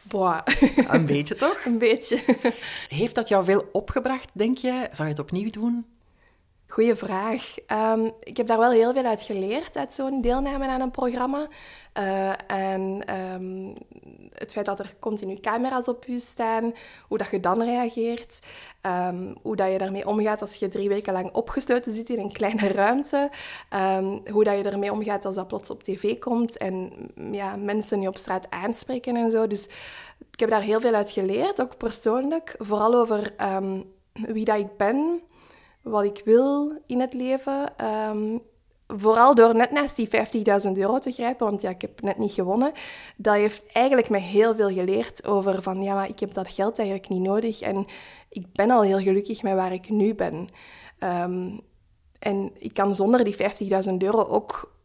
Boah. 0.01 0.39
Een 0.87 1.05
beetje, 1.05 1.35
toch? 1.35 1.57
Een 1.65 1.77
beetje. 1.77 2.19
Heeft 2.87 3.15
dat 3.15 3.27
jou 3.27 3.45
veel 3.45 3.69
opgebracht, 3.71 4.29
denk 4.33 4.57
je? 4.57 4.87
Zou 4.91 5.07
je 5.07 5.13
het 5.13 5.19
opnieuw 5.19 5.49
doen? 5.49 5.85
Goeie 6.69 6.95
vraag. 6.95 7.55
Um, 7.71 8.11
ik 8.23 8.37
heb 8.37 8.47
daar 8.47 8.57
wel 8.57 8.71
heel 8.71 8.93
veel 8.93 9.05
uit 9.05 9.23
geleerd, 9.23 9.77
uit 9.77 9.93
zo'n 9.93 10.21
deelname 10.21 10.67
aan 10.67 10.81
een 10.81 10.91
programma. 10.91 11.47
Uh, 11.99 12.33
en 12.47 13.15
um, 13.33 13.73
het 14.33 14.51
feit 14.51 14.65
dat 14.65 14.79
er 14.79 14.95
continu 14.99 15.35
camera's 15.35 15.87
op 15.87 16.05
je 16.05 16.19
staan, 16.19 16.73
hoe 17.07 17.17
dat 17.17 17.29
je 17.31 17.39
dan 17.39 17.63
reageert, 17.63 18.39
um, 18.81 19.35
hoe 19.41 19.55
dat 19.55 19.71
je 19.71 19.77
daarmee 19.77 20.07
omgaat 20.07 20.41
als 20.41 20.55
je 20.55 20.67
drie 20.67 20.89
weken 20.89 21.13
lang 21.13 21.33
opgesloten 21.33 21.93
zit 21.93 22.09
in 22.09 22.19
een 22.19 22.31
kleine 22.31 22.67
ruimte, 22.83 23.29
hoe 24.31 24.43
dat 24.43 24.57
je 24.57 24.63
ermee 24.63 24.91
omgaat 24.91 25.25
als 25.25 25.35
dat 25.35 25.47
plots 25.47 25.69
op 25.69 25.83
tv 25.83 26.19
komt 26.19 26.57
en 26.57 26.91
ja, 27.31 27.55
mensen 27.55 28.01
je 28.01 28.07
op 28.07 28.17
straat 28.17 28.49
aanspreken 28.49 29.15
en 29.15 29.31
zo. 29.31 29.47
Dus 29.47 29.65
ik 30.31 30.39
heb 30.39 30.49
daar 30.49 30.61
heel 30.61 30.81
veel 30.81 30.93
uit 30.93 31.11
geleerd, 31.11 31.61
ook 31.61 31.77
persoonlijk, 31.77 32.55
vooral 32.57 32.95
over 32.95 33.33
wie 34.13 34.45
dat 34.45 34.59
ik 34.59 34.77
ben 34.77 35.21
wat 35.89 36.03
ik 36.03 36.21
wil 36.25 36.81
in 36.85 36.99
het 36.99 37.13
leven. 37.13 37.73
Um, 38.09 38.41
vooral 38.87 39.35
door 39.35 39.55
net 39.55 39.71
naast 39.71 39.95
die 39.95 40.09
50.000 40.65 40.71
euro 40.73 40.99
te 40.99 41.11
grijpen, 41.11 41.47
want 41.47 41.61
ja, 41.61 41.69
ik 41.69 41.81
heb 41.81 42.01
net 42.01 42.17
niet 42.17 42.31
gewonnen. 42.31 42.71
Dat 43.17 43.33
heeft 43.33 43.65
eigenlijk 43.71 44.09
me 44.09 44.17
heel 44.17 44.55
veel 44.55 44.69
geleerd 44.69 45.25
over 45.25 45.61
van, 45.61 45.83
ja, 45.83 45.93
maar 45.93 46.09
ik 46.09 46.19
heb 46.19 46.33
dat 46.33 46.47
geld 46.47 46.77
eigenlijk 46.77 47.09
niet 47.09 47.21
nodig 47.21 47.61
en 47.61 47.85
ik 48.29 48.45
ben 48.51 48.71
al 48.71 48.81
heel 48.81 48.99
gelukkig 48.99 49.43
met 49.43 49.53
waar 49.53 49.73
ik 49.73 49.89
nu 49.89 50.15
ben. 50.15 50.49
Um, 50.99 51.59
en 52.19 52.51
ik 52.57 52.73
kan 52.73 52.95
zonder 52.95 53.23
die 53.23 53.35
50.000 53.35 53.93
euro 53.97 54.23
ook... 54.23 54.75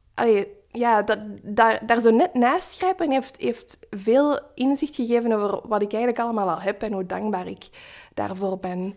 Ja, 0.74 1.02
dat, 1.02 1.18
daar, 1.42 1.86
daar 1.86 2.00
zo 2.00 2.10
net 2.10 2.34
naast 2.34 2.78
grijpen 2.78 3.10
heeft, 3.10 3.40
heeft 3.40 3.78
veel 3.90 4.40
inzicht 4.54 4.94
gegeven 4.94 5.32
over 5.32 5.68
wat 5.68 5.82
ik 5.82 5.92
eigenlijk 5.92 6.22
allemaal 6.22 6.50
al 6.50 6.60
heb 6.60 6.82
en 6.82 6.92
hoe 6.92 7.06
dankbaar 7.06 7.46
ik 7.46 7.68
daarvoor 8.14 8.58
ben. 8.58 8.94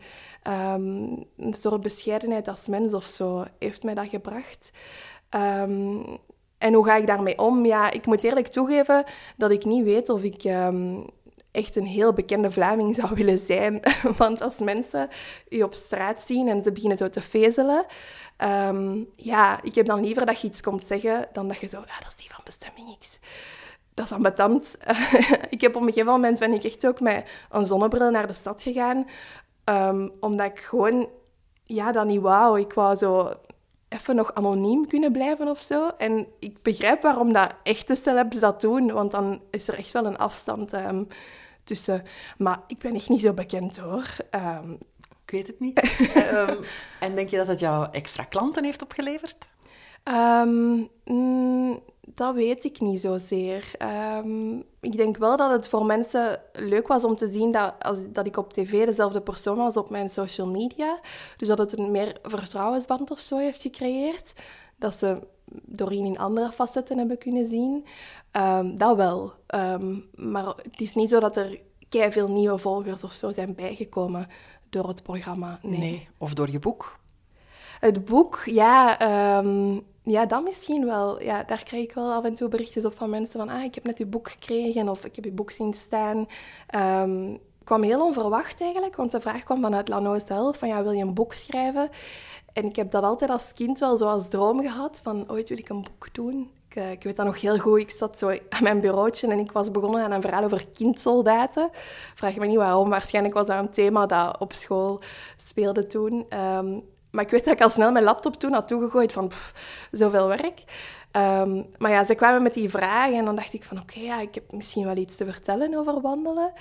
Um, 0.48 1.26
een 1.38 1.54
soort 1.54 1.82
bescheidenheid 1.82 2.48
als 2.48 2.68
mens 2.68 2.94
of 2.94 3.04
zo 3.04 3.46
heeft 3.60 3.84
mij 3.84 3.94
dat 3.94 4.08
gebracht. 4.08 4.72
Um, 5.30 6.04
en 6.58 6.74
hoe 6.74 6.86
ga 6.86 6.96
ik 6.96 7.08
daarmee 7.08 7.38
om? 7.38 7.66
Ja, 7.66 7.92
ik 7.92 8.06
moet 8.06 8.24
eerlijk 8.24 8.48
toegeven 8.48 9.04
dat 9.38 9.52
ik 9.52 9.66
niet 9.66 9.84
weet 9.84 10.10
of 10.10 10.24
ik 10.24 10.44
um, 10.44 11.06
echt 11.52 11.76
een 11.76 11.86
heel 11.86 12.14
bekende 12.14 12.52
Vlaming 12.52 12.96
zou 12.96 13.16
willen 13.16 13.40
zijn. 13.40 13.80
Want 14.18 14.42
als 14.42 14.60
mensen 14.60 15.10
u 15.50 15.62
op 15.62 15.74
straat 15.74 16.22
zien 16.22 16.48
en 16.48 16.62
ze 16.62 16.72
beginnen 16.72 16.98
zo 16.98 17.10
te 17.10 17.22
vezelen, 17.22 17.86
ja, 19.16 19.64
ik 19.64 19.76
heb 19.76 19.86
dan 19.86 20.02
liever 20.02 20.26
dat 20.26 20.42
je 20.42 20.48
iets 20.48 20.62
komt 20.62 20.86
zeggen 20.86 21.28
dan 21.32 21.48
dat 21.48 21.58
je 21.58 21.68
zo, 21.68 21.78
ja, 21.78 22.00
dat 22.00 22.08
is 22.08 22.16
die 22.16 22.30
van 22.30 22.42
bestemming 22.44 22.98
X 23.00 23.20
dat 23.96 24.06
is 24.06 24.12
ambetant. 24.12 24.78
ik 25.50 25.62
heb 25.62 25.76
op 25.76 25.82
een 25.82 25.88
gegeven 25.88 26.12
moment 26.12 26.40
ben 26.40 26.54
ik 26.54 26.64
echt 26.64 26.88
ook 26.88 27.00
met 27.00 27.30
een 27.50 27.66
zonnebril 27.66 28.10
naar 28.10 28.28
de 28.28 28.34
stad 28.34 28.62
gegaan. 28.62 29.08
Um, 29.66 30.12
omdat 30.20 30.46
ik 30.46 30.60
gewoon 30.60 31.10
ja, 31.64 31.92
dat 31.92 32.06
niet 32.06 32.22
wou. 32.22 32.60
Ik 32.60 32.74
wou 32.74 32.96
zo 32.96 33.34
even 33.90 34.16
nog 34.16 34.34
anoniem 34.34 34.88
kunnen 34.88 35.12
blijven 35.12 35.48
of 35.48 35.62
zo. 35.62 35.88
En 35.98 36.28
ik 36.40 36.62
begrijp 36.62 37.02
waarom 37.02 37.34
dat 37.34 37.54
echte 37.64 37.96
celebs 37.96 38.40
dat 38.40 38.62
doen, 38.62 38.92
want 38.92 39.12
dan 39.12 39.42
is 39.50 39.68
er 39.68 39.78
echt 39.78 39.92
wel 39.92 40.06
een 40.06 40.18
afstand 40.18 40.74
um, 40.74 41.08
tussen. 41.64 42.04
Maar 42.38 42.60
ik 42.68 42.78
ben 42.78 42.94
echt 42.94 43.10
niet 43.10 43.22
zo 43.22 43.34
bekend 43.34 43.78
hoor. 43.78 44.06
Um, 44.32 44.78
ik 45.26 45.32
weet 45.32 45.48
het 45.48 45.60
niet. 45.60 45.80
en 47.00 47.16
denk 47.16 47.30
je 47.30 47.38
dat 47.38 47.48
het 47.48 47.60
jou 47.60 47.88
extra 47.92 48.24
klanten 48.24 48.64
heeft 48.64 48.82
opgeleverd? 48.82 49.54
Mm, 51.06 51.80
dat 52.06 52.36
weet 52.36 52.64
ik 52.64 52.80
niet 52.80 53.02
zozeer. 53.02 53.72
Um, 54.24 54.64
ik 54.80 54.98
denk 54.98 55.18
wel 55.18 55.38
dat 55.38 55.52
het 55.52 55.68
voor 55.68 55.86
mensen 55.86 56.42
leuk 56.54 56.88
was 56.88 57.04
om 57.04 57.16
te 57.16 57.28
zien 57.28 57.52
dat, 57.52 57.74
als, 57.80 58.00
dat 58.10 58.26
ik 58.26 58.38
op 58.38 58.54
tv 58.54 58.86
dezelfde 58.86 59.22
persoon 59.22 59.58
was 59.58 59.78
op 59.78 59.90
mijn 59.90 60.10
social 60.10 60.48
media. 60.48 61.00
Dus 61.38 61.48
dat 61.48 61.58
het 61.58 61.78
een 61.78 61.92
meer 61.92 62.18
vertrouwensband 62.22 63.12
of 63.12 63.20
zo 63.20 63.38
heeft 63.38 63.62
gecreëerd. 63.62 64.34
Dat 64.78 64.96
ze 64.96 65.28
Doreen 65.66 66.06
in 66.06 66.18
andere 66.18 66.52
facetten 66.52 66.98
hebben 66.98 67.18
kunnen 67.18 67.46
zien. 67.46 67.86
Um, 68.32 68.78
dat 68.78 68.96
wel. 68.96 69.34
Um, 69.56 70.10
maar 70.16 70.46
het 70.46 70.82
is 70.82 70.96
niet 70.96 71.10
zo 71.10 71.20
dat 71.20 71.36
er 71.38 71.60
veel 71.90 72.28
nieuwe 72.28 72.58
volgers 72.58 73.04
of 73.04 73.12
zo 73.12 73.32
zijn 73.32 73.56
bijgekomen 73.56 74.28
door 74.70 74.88
het 74.88 75.04
programma. 75.04 75.60
Nee. 75.62 75.80
nee. 75.80 76.08
Of 76.18 76.34
door 76.34 76.52
je 76.52 76.60
boek? 76.60 77.00
Het 77.80 78.06
boek, 78.06 78.42
ja... 78.46 78.98
Ja, 80.06 80.26
dat 80.26 80.44
misschien 80.44 80.86
wel. 80.86 81.22
Ja, 81.22 81.44
daar 81.44 81.64
krijg 81.64 81.84
ik 81.84 81.94
wel 81.94 82.14
af 82.14 82.24
en 82.24 82.34
toe 82.34 82.48
berichtjes 82.48 82.86
op 82.86 82.96
van 82.96 83.10
mensen 83.10 83.40
van 83.40 83.50
ah, 83.50 83.64
ik 83.64 83.76
heb 83.76 83.84
net 83.84 84.00
uw 84.00 84.10
boek 84.10 84.30
gekregen 84.30 84.90
of 84.90 85.06
ik 85.06 85.16
heb 85.16 85.26
uw 85.26 85.34
boek 85.34 85.52
zien 85.52 85.74
staan. 85.74 86.28
Um, 86.76 87.40
kwam 87.64 87.84
heel 87.84 88.06
onverwacht 88.06 88.62
eigenlijk, 88.62 88.96
want 88.96 89.12
de 89.12 89.22
vraag 89.22 89.44
kwam 89.44 89.62
vanuit 89.62 89.88
Lano 89.88 90.20
zelf 90.20 90.58
van 90.58 90.68
ja, 90.68 90.84
wil 90.84 90.92
je 90.92 91.04
een 91.04 91.14
boek 91.14 91.34
schrijven? 91.34 91.90
En 92.54 92.66
ik 92.66 92.76
heb 92.76 92.92
dat 92.92 93.04
altijd 93.04 93.30
als 93.30 93.54
kind 93.54 93.80
wel 93.80 93.98
zo 93.98 94.06
als 94.06 94.30
droom 94.30 94.62
gehad 94.62 95.00
van 95.04 95.32
ooit 95.32 95.50
wil 95.50 95.58
ik 95.58 95.70
een 95.70 95.82
boek 95.82 96.14
doen. 96.14 96.52
Ik, 96.70 96.76
uh, 96.76 96.92
ik 96.92 97.04
weet 97.04 97.16
dat 97.16 97.26
nog 97.26 97.42
heel 97.42 97.58
goed. 97.58 97.80
Ik 97.80 97.90
zat 97.90 98.18
zo 98.20 98.30
aan 98.30 98.64
mijn 98.64 98.80
bureautje 98.80 99.28
en 99.28 99.40
ik 99.40 99.52
was 99.52 99.72
begonnen 99.72 100.04
aan 100.04 100.12
een 100.12 100.22
verhaal 100.22 100.44
over 100.44 100.68
kindsoldaten. 100.74 101.70
Vraag 102.16 102.36
me 102.36 102.46
niet 102.46 102.58
waarom. 102.58 102.90
Waarschijnlijk 102.90 103.36
was 103.36 103.48
dat 103.48 103.60
een 103.60 103.70
thema 103.70 104.06
dat 104.06 104.40
op 104.40 104.54
school 104.54 105.02
speelde 105.38 105.88
toen. 105.88 106.26
Um, 106.58 106.84
maar 107.16 107.24
ik 107.24 107.30
weet 107.30 107.46
dat 107.46 107.54
ik 107.54 107.62
al 107.62 107.70
snel 107.70 107.92
mijn 107.92 108.04
laptop 108.04 108.36
toen 108.36 108.54
had 108.54 108.68
toegegooid 108.68 109.12
van 109.12 109.32
zoveel 109.92 110.28
werk. 110.28 110.64
Um, 111.12 111.66
maar 111.78 111.92
ja, 111.92 112.04
ze 112.04 112.16
kwamen 112.16 112.44
met 112.44 112.54
die 112.54 112.70
vragen 112.70 113.18
en 113.18 113.26
dan 113.26 113.36
dacht 113.36 113.54
ik 113.54 113.64
van 113.64 113.80
oké, 113.80 114.00
ja, 114.00 114.20
ik 114.20 114.36
heb 114.36 114.52
misschien 114.52 114.86
wel 114.86 114.98
iets 114.98 115.16
te 115.16 115.26
vertellen 115.26 115.76
over 115.76 116.02
wandelen. 116.02 116.54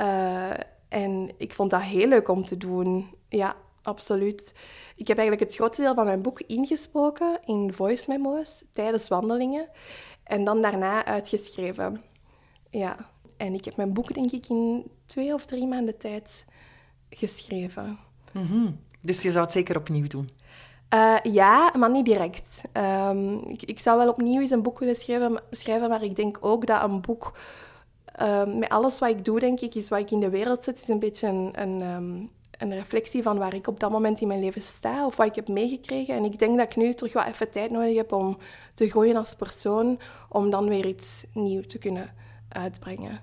Uh, 0.00 0.50
en 0.88 1.32
ik 1.36 1.54
vond 1.54 1.70
dat 1.70 1.80
heel 1.80 2.06
leuk 2.06 2.28
om 2.28 2.46
te 2.46 2.56
doen. 2.56 3.14
Ja, 3.28 3.56
absoluut. 3.82 4.54
Ik 4.96 5.08
heb 5.08 5.18
eigenlijk 5.18 5.48
het 5.50 5.58
grootste 5.58 5.82
deel 5.82 5.94
van 5.94 6.04
mijn 6.04 6.22
boek 6.22 6.40
ingesproken 6.40 7.38
in 7.44 7.72
voice 7.72 8.04
memo's 8.10 8.64
tijdens 8.72 9.08
wandelingen. 9.08 9.68
En 10.24 10.44
dan 10.44 10.62
daarna 10.62 11.04
uitgeschreven. 11.04 12.02
Ja, 12.70 12.96
en 13.36 13.54
ik 13.54 13.64
heb 13.64 13.76
mijn 13.76 13.92
boek 13.92 14.14
denk 14.14 14.30
ik 14.30 14.48
in 14.48 14.90
twee 15.06 15.34
of 15.34 15.44
drie 15.44 15.66
maanden 15.66 15.98
tijd 15.98 16.44
geschreven. 17.10 17.98
Mm. 18.32 18.80
Dus 19.00 19.22
je 19.22 19.30
zou 19.32 19.44
het 19.44 19.54
zeker 19.54 19.76
opnieuw 19.76 20.06
doen? 20.06 20.30
Uh, 20.94 21.16
ja, 21.22 21.72
maar 21.76 21.90
niet 21.90 22.04
direct. 22.04 22.62
Um, 22.72 23.38
ik, 23.46 23.62
ik, 23.62 23.78
zou 23.78 23.98
wel 23.98 24.08
opnieuw 24.08 24.40
eens 24.40 24.50
een 24.50 24.62
boek 24.62 24.78
willen 24.78 24.96
schrijven, 24.96 25.40
schrijven 25.50 25.88
maar 25.88 26.02
ik 26.02 26.16
denk 26.16 26.38
ook 26.40 26.66
dat 26.66 26.82
een 26.82 27.00
boek... 27.00 27.38
Um, 28.22 28.58
met 28.58 28.68
alles 28.68 28.98
wat 28.98 29.08
ik 29.08 29.24
doe, 29.24 29.40
denk 29.40 29.60
ik, 29.60 29.74
is 29.74 29.88
wat 29.88 29.98
ik 29.98 30.10
in 30.10 30.20
de 30.20 30.28
wereld 30.28 30.64
zet, 30.64 30.80
is 30.80 30.88
een 30.88 30.98
beetje 30.98 31.26
een, 31.28 31.50
een, 31.54 31.82
um, 31.82 32.30
een 32.58 32.72
reflectie 32.72 33.22
van 33.22 33.38
waar 33.38 33.54
ik 33.54 33.66
op 33.66 33.80
dat 33.80 33.90
moment 33.90 34.20
in 34.20 34.28
mijn 34.28 34.40
leven 34.40 34.62
sta 34.62 35.06
of 35.06 35.16
wat 35.16 35.26
ik 35.26 35.34
heb 35.34 35.48
meegekregen. 35.48 36.14
En 36.14 36.24
ik 36.24 36.38
denk 36.38 36.56
dat 36.56 36.70
ik 36.70 36.76
nu 36.76 36.92
terug 36.92 37.12
wat 37.12 37.26
even 37.26 37.50
tijd 37.50 37.70
nodig 37.70 37.96
heb 37.96 38.12
om 38.12 38.38
te 38.74 38.88
groeien 38.88 39.16
als 39.16 39.34
persoon, 39.34 40.00
om 40.28 40.50
dan 40.50 40.68
weer 40.68 40.86
iets 40.86 41.24
nieuws 41.32 41.66
te 41.66 41.78
kunnen 41.78 42.14
uitbrengen. 42.48 43.20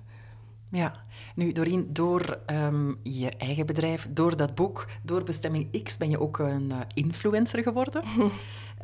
Ja, 0.70 1.04
nu 1.34 1.52
Doreen, 1.52 1.92
door 1.92 2.38
um, 2.46 3.00
je 3.02 3.30
eigen 3.38 3.66
bedrijf, 3.66 4.08
door 4.10 4.36
dat 4.36 4.54
boek, 4.54 4.86
door 5.02 5.22
Bestemming 5.22 5.82
X 5.82 5.96
ben 5.96 6.10
je 6.10 6.20
ook 6.20 6.38
een 6.38 6.70
uh, 6.70 6.80
influencer 6.94 7.62
geworden. 7.62 8.02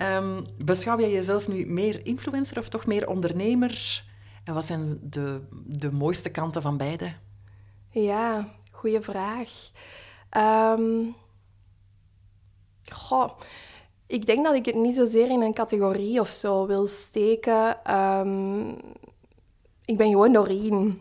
um, 0.00 0.44
beschouw 0.64 1.00
jij 1.00 1.10
jezelf 1.10 1.48
nu 1.48 1.66
meer 1.66 2.06
influencer 2.06 2.58
of 2.58 2.68
toch 2.68 2.86
meer 2.86 3.08
ondernemer? 3.08 4.04
En 4.44 4.54
wat 4.54 4.66
zijn 4.66 4.98
de, 5.02 5.40
de 5.66 5.92
mooiste 5.92 6.30
kanten 6.30 6.62
van 6.62 6.76
beide? 6.76 7.12
Ja, 7.90 8.48
goede 8.70 9.02
vraag. 9.02 9.50
Um, 10.78 11.14
goh, 12.92 13.30
ik 14.06 14.26
denk 14.26 14.44
dat 14.44 14.54
ik 14.54 14.66
het 14.66 14.74
niet 14.74 14.94
zozeer 14.94 15.30
in 15.30 15.42
een 15.42 15.54
categorie 15.54 16.20
of 16.20 16.28
zo 16.28 16.66
wil 16.66 16.86
steken. 16.86 17.76
ik 19.84 19.96
ben 19.96 20.10
gewoon 20.10 20.32
Doreen 20.32 21.00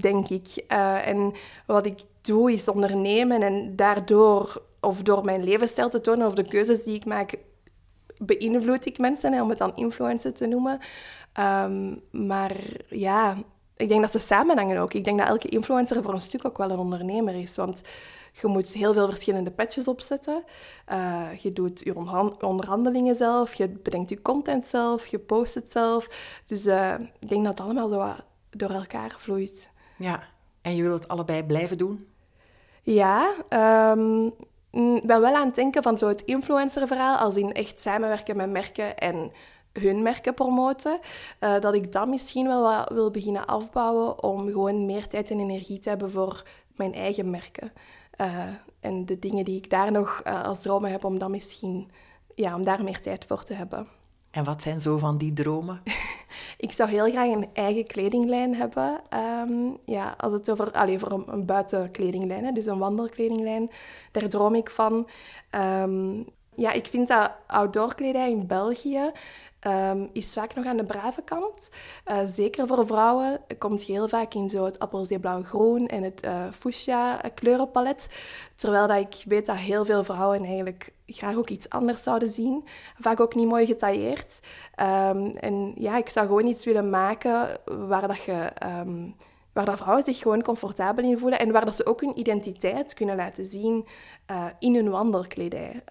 denk 0.00 0.28
ik. 0.28 0.64
Uh, 0.68 1.06
en 1.06 1.32
wat 1.66 1.86
ik 1.86 2.00
doe 2.20 2.52
is 2.52 2.68
ondernemen 2.68 3.42
en 3.42 3.76
daardoor, 3.76 4.62
of 4.80 5.02
door 5.02 5.24
mijn 5.24 5.44
levensstijl 5.44 5.88
te 5.88 6.00
tonen 6.00 6.26
of 6.26 6.34
de 6.34 6.44
keuzes 6.44 6.84
die 6.84 6.94
ik 6.94 7.04
maak, 7.04 7.34
beïnvloed 8.18 8.86
ik 8.86 8.98
mensen, 8.98 9.40
om 9.40 9.48
het 9.48 9.58
dan 9.58 9.72
influencer 9.74 10.32
te 10.32 10.46
noemen. 10.46 10.78
Um, 11.40 12.00
maar 12.10 12.56
ja, 12.88 13.36
ik 13.76 13.88
denk 13.88 14.00
dat 14.00 14.12
ze 14.12 14.18
samenhangen 14.18 14.78
ook. 14.78 14.94
Ik 14.94 15.04
denk 15.04 15.18
dat 15.18 15.28
elke 15.28 15.48
influencer 15.48 16.02
voor 16.02 16.14
een 16.14 16.20
stuk 16.20 16.46
ook 16.46 16.58
wel 16.58 16.70
een 16.70 16.78
ondernemer 16.78 17.34
is. 17.34 17.56
Want 17.56 17.82
je 18.40 18.46
moet 18.46 18.72
heel 18.72 18.92
veel 18.92 19.08
verschillende 19.08 19.50
patches 19.50 19.88
opzetten. 19.88 20.44
Uh, 20.92 21.36
je 21.38 21.52
doet 21.52 21.80
je 21.80 21.94
onderhandelingen 22.40 23.16
zelf, 23.16 23.54
je 23.54 23.68
bedenkt 23.68 24.10
je 24.10 24.22
content 24.22 24.66
zelf, 24.66 25.06
je 25.06 25.18
post 25.18 25.54
het 25.54 25.70
zelf. 25.70 26.08
Dus 26.46 26.66
uh, 26.66 26.94
ik 27.18 27.28
denk 27.28 27.44
dat 27.44 27.58
het 27.58 27.66
allemaal 27.66 27.88
zo 27.88 28.12
door 28.50 28.70
elkaar 28.70 29.14
vloeit. 29.18 29.72
Ja, 30.04 30.22
en 30.62 30.76
je 30.76 30.82
wil 30.82 30.92
het 30.92 31.08
allebei 31.08 31.44
blijven 31.44 31.78
doen? 31.78 32.08
Ja, 32.82 33.34
um, 33.92 34.26
ik 34.70 35.06
ben 35.06 35.20
wel 35.20 35.34
aan 35.34 35.46
het 35.46 35.54
denken 35.54 35.82
van 35.82 35.98
zo 35.98 36.08
het 36.08 36.22
influencerverhaal, 36.22 37.16
als 37.16 37.36
in 37.36 37.52
echt 37.52 37.80
samenwerken 37.80 38.36
met 38.36 38.50
merken 38.50 38.98
en 38.98 39.32
hun 39.72 40.02
merken 40.02 40.34
promoten, 40.34 40.98
uh, 41.40 41.60
dat 41.60 41.74
ik 41.74 41.92
dat 41.92 42.08
misschien 42.08 42.46
wel 42.46 42.62
wat 42.62 42.88
wil 42.88 43.10
beginnen 43.10 43.46
afbouwen 43.46 44.22
om 44.22 44.46
gewoon 44.46 44.86
meer 44.86 45.08
tijd 45.08 45.30
en 45.30 45.40
energie 45.40 45.78
te 45.78 45.88
hebben 45.88 46.10
voor 46.10 46.42
mijn 46.76 46.94
eigen 46.94 47.30
merken. 47.30 47.72
Uh, 48.20 48.44
en 48.80 49.06
de 49.06 49.18
dingen 49.18 49.44
die 49.44 49.56
ik 49.56 49.70
daar 49.70 49.92
nog 49.92 50.22
uh, 50.26 50.44
als 50.44 50.62
dromen 50.62 50.90
heb, 50.90 51.04
om 51.04 51.18
dat 51.18 51.28
misschien, 51.28 51.90
ja, 52.34 52.54
om 52.54 52.64
daar 52.64 52.84
meer 52.84 53.00
tijd 53.00 53.24
voor 53.24 53.44
te 53.44 53.54
hebben. 53.54 53.86
En 54.34 54.44
wat 54.44 54.62
zijn 54.62 54.80
zo 54.80 54.98
van 54.98 55.18
die 55.18 55.32
dromen? 55.32 55.82
ik 56.66 56.72
zou 56.72 56.90
heel 56.90 57.10
graag 57.10 57.28
een 57.28 57.48
eigen 57.52 57.86
kledinglijn 57.86 58.54
hebben. 58.54 59.00
Um, 59.48 59.78
ja, 59.84 60.14
als 60.18 60.32
het 60.32 60.50
over, 60.50 60.72
allez, 60.72 61.00
voor 61.00 61.24
een, 61.26 61.44
buitenkledinglijn, 61.46 62.54
dus 62.54 62.66
een 62.66 62.78
wandelkledinglijn, 62.78 63.70
daar 64.10 64.28
droom 64.28 64.54
ik 64.54 64.70
van. 64.70 65.08
Um, 65.50 66.26
ja, 66.54 66.72
ik 66.72 66.86
vind 66.86 67.08
dat 67.08 67.30
outdoorkledij 67.46 68.30
in 68.30 68.46
België 68.46 69.10
um, 69.66 70.08
is 70.12 70.32
vaak 70.32 70.54
nog 70.54 70.64
aan 70.64 70.76
de 70.76 70.84
brave 70.84 71.22
kant. 71.22 71.70
Uh, 72.06 72.18
zeker 72.24 72.66
voor 72.66 72.86
vrouwen 72.86 73.40
komt 73.58 73.82
heel 73.82 74.08
vaak 74.08 74.34
in 74.34 74.50
zo 74.50 74.64
het 74.64 74.78
appelzeeblauw-groen 74.78 75.86
en 75.86 76.02
het 76.02 76.24
uh, 76.24 76.50
fuchsia 76.50 77.20
kleurenpalet. 77.34 78.08
Terwijl 78.54 78.86
dat 78.86 78.98
ik 78.98 79.24
weet 79.26 79.46
dat 79.46 79.56
heel 79.56 79.84
veel 79.84 80.04
vrouwen 80.04 80.44
eigenlijk 80.44 80.92
graag 81.06 81.36
ook 81.36 81.48
iets 81.48 81.68
anders 81.68 82.02
zouden 82.02 82.30
zien. 82.30 82.64
Vaak 82.98 83.20
ook 83.20 83.34
niet 83.34 83.48
mooi 83.48 83.66
getailleerd. 83.66 84.40
Um, 84.80 85.36
en 85.36 85.72
ja, 85.74 85.96
ik 85.96 86.08
zou 86.08 86.26
gewoon 86.26 86.46
iets 86.46 86.64
willen 86.64 86.90
maken 86.90 87.58
waar 87.64 88.08
dat 88.08 88.22
je... 88.22 88.50
Um, 88.80 89.16
waar 89.52 89.64
dat 89.64 89.76
vrouwen 89.76 90.04
zich 90.04 90.18
gewoon 90.18 90.42
comfortabel 90.42 91.04
in 91.04 91.18
voelen 91.18 91.38
en 91.38 91.52
waar 91.52 91.64
dat 91.64 91.76
ze 91.76 91.86
ook 91.86 92.00
hun 92.00 92.18
identiteit 92.18 92.94
kunnen 92.94 93.16
laten 93.16 93.46
zien 93.46 93.86
in 94.58 94.74
hun 94.74 94.90
wandelkledij. 94.90 95.82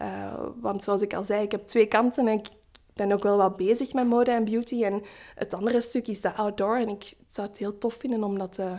Want 0.62 0.84
zoals 0.84 1.02
ik 1.02 1.14
al 1.14 1.24
zei, 1.24 1.42
ik 1.44 1.52
heb 1.52 1.68
twee 1.68 1.86
kanten 1.86 2.28
en 2.28 2.38
ik 2.38 2.48
ben 2.94 3.12
ook 3.12 3.24
wel 3.24 3.38
wat 3.38 3.58
bezig 3.58 3.94
met 3.94 4.08
mode 4.08 4.32
en 4.32 4.46
beauty. 4.46 4.84
En 4.84 5.02
het 5.36 5.54
andere 5.54 5.82
stuk 5.82 6.08
is 6.08 6.22
de 6.22 6.34
outdoor. 6.34 6.76
En 6.76 6.90
ik 6.90 7.14
zou 7.28 7.48
het 7.48 7.58
heel 7.58 7.78
tof 7.78 7.94
vinden 7.94 8.24
om 8.24 8.38
dat 8.38 8.52
te 8.52 8.78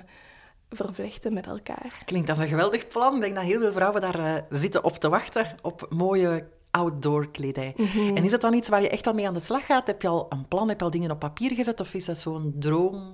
vervlechten 0.70 1.32
met 1.32 1.46
elkaar. 1.46 2.02
Klinkt 2.04 2.28
als 2.28 2.38
een 2.38 2.48
geweldig 2.48 2.88
plan. 2.88 3.14
Ik 3.14 3.20
denk 3.20 3.34
dat 3.34 3.44
heel 3.44 3.60
veel 3.60 3.72
vrouwen 3.72 4.00
daar 4.00 4.18
uh, 4.18 4.34
zitten 4.50 4.84
op 4.84 4.96
te 4.96 5.08
wachten, 5.08 5.54
op 5.62 5.86
mooie 5.90 6.46
outdoor 6.70 7.30
kledij. 7.30 7.74
Mhm. 7.76 8.16
En 8.16 8.24
is 8.24 8.30
dat 8.30 8.40
dan 8.40 8.54
iets 8.54 8.68
waar 8.68 8.82
je 8.82 8.88
echt 8.88 9.06
al 9.06 9.12
mee 9.12 9.26
aan 9.26 9.34
de 9.34 9.40
slag 9.40 9.66
gaat? 9.66 9.86
Heb 9.86 10.02
je 10.02 10.08
al 10.08 10.26
een 10.28 10.48
plan, 10.48 10.68
heb 10.68 10.78
je 10.78 10.84
al 10.84 10.90
dingen 10.90 11.10
op 11.10 11.18
papier 11.18 11.54
gezet? 11.54 11.80
Of 11.80 11.94
is 11.94 12.04
dat 12.04 12.18
zo'n 12.18 12.54
droom 12.58 13.12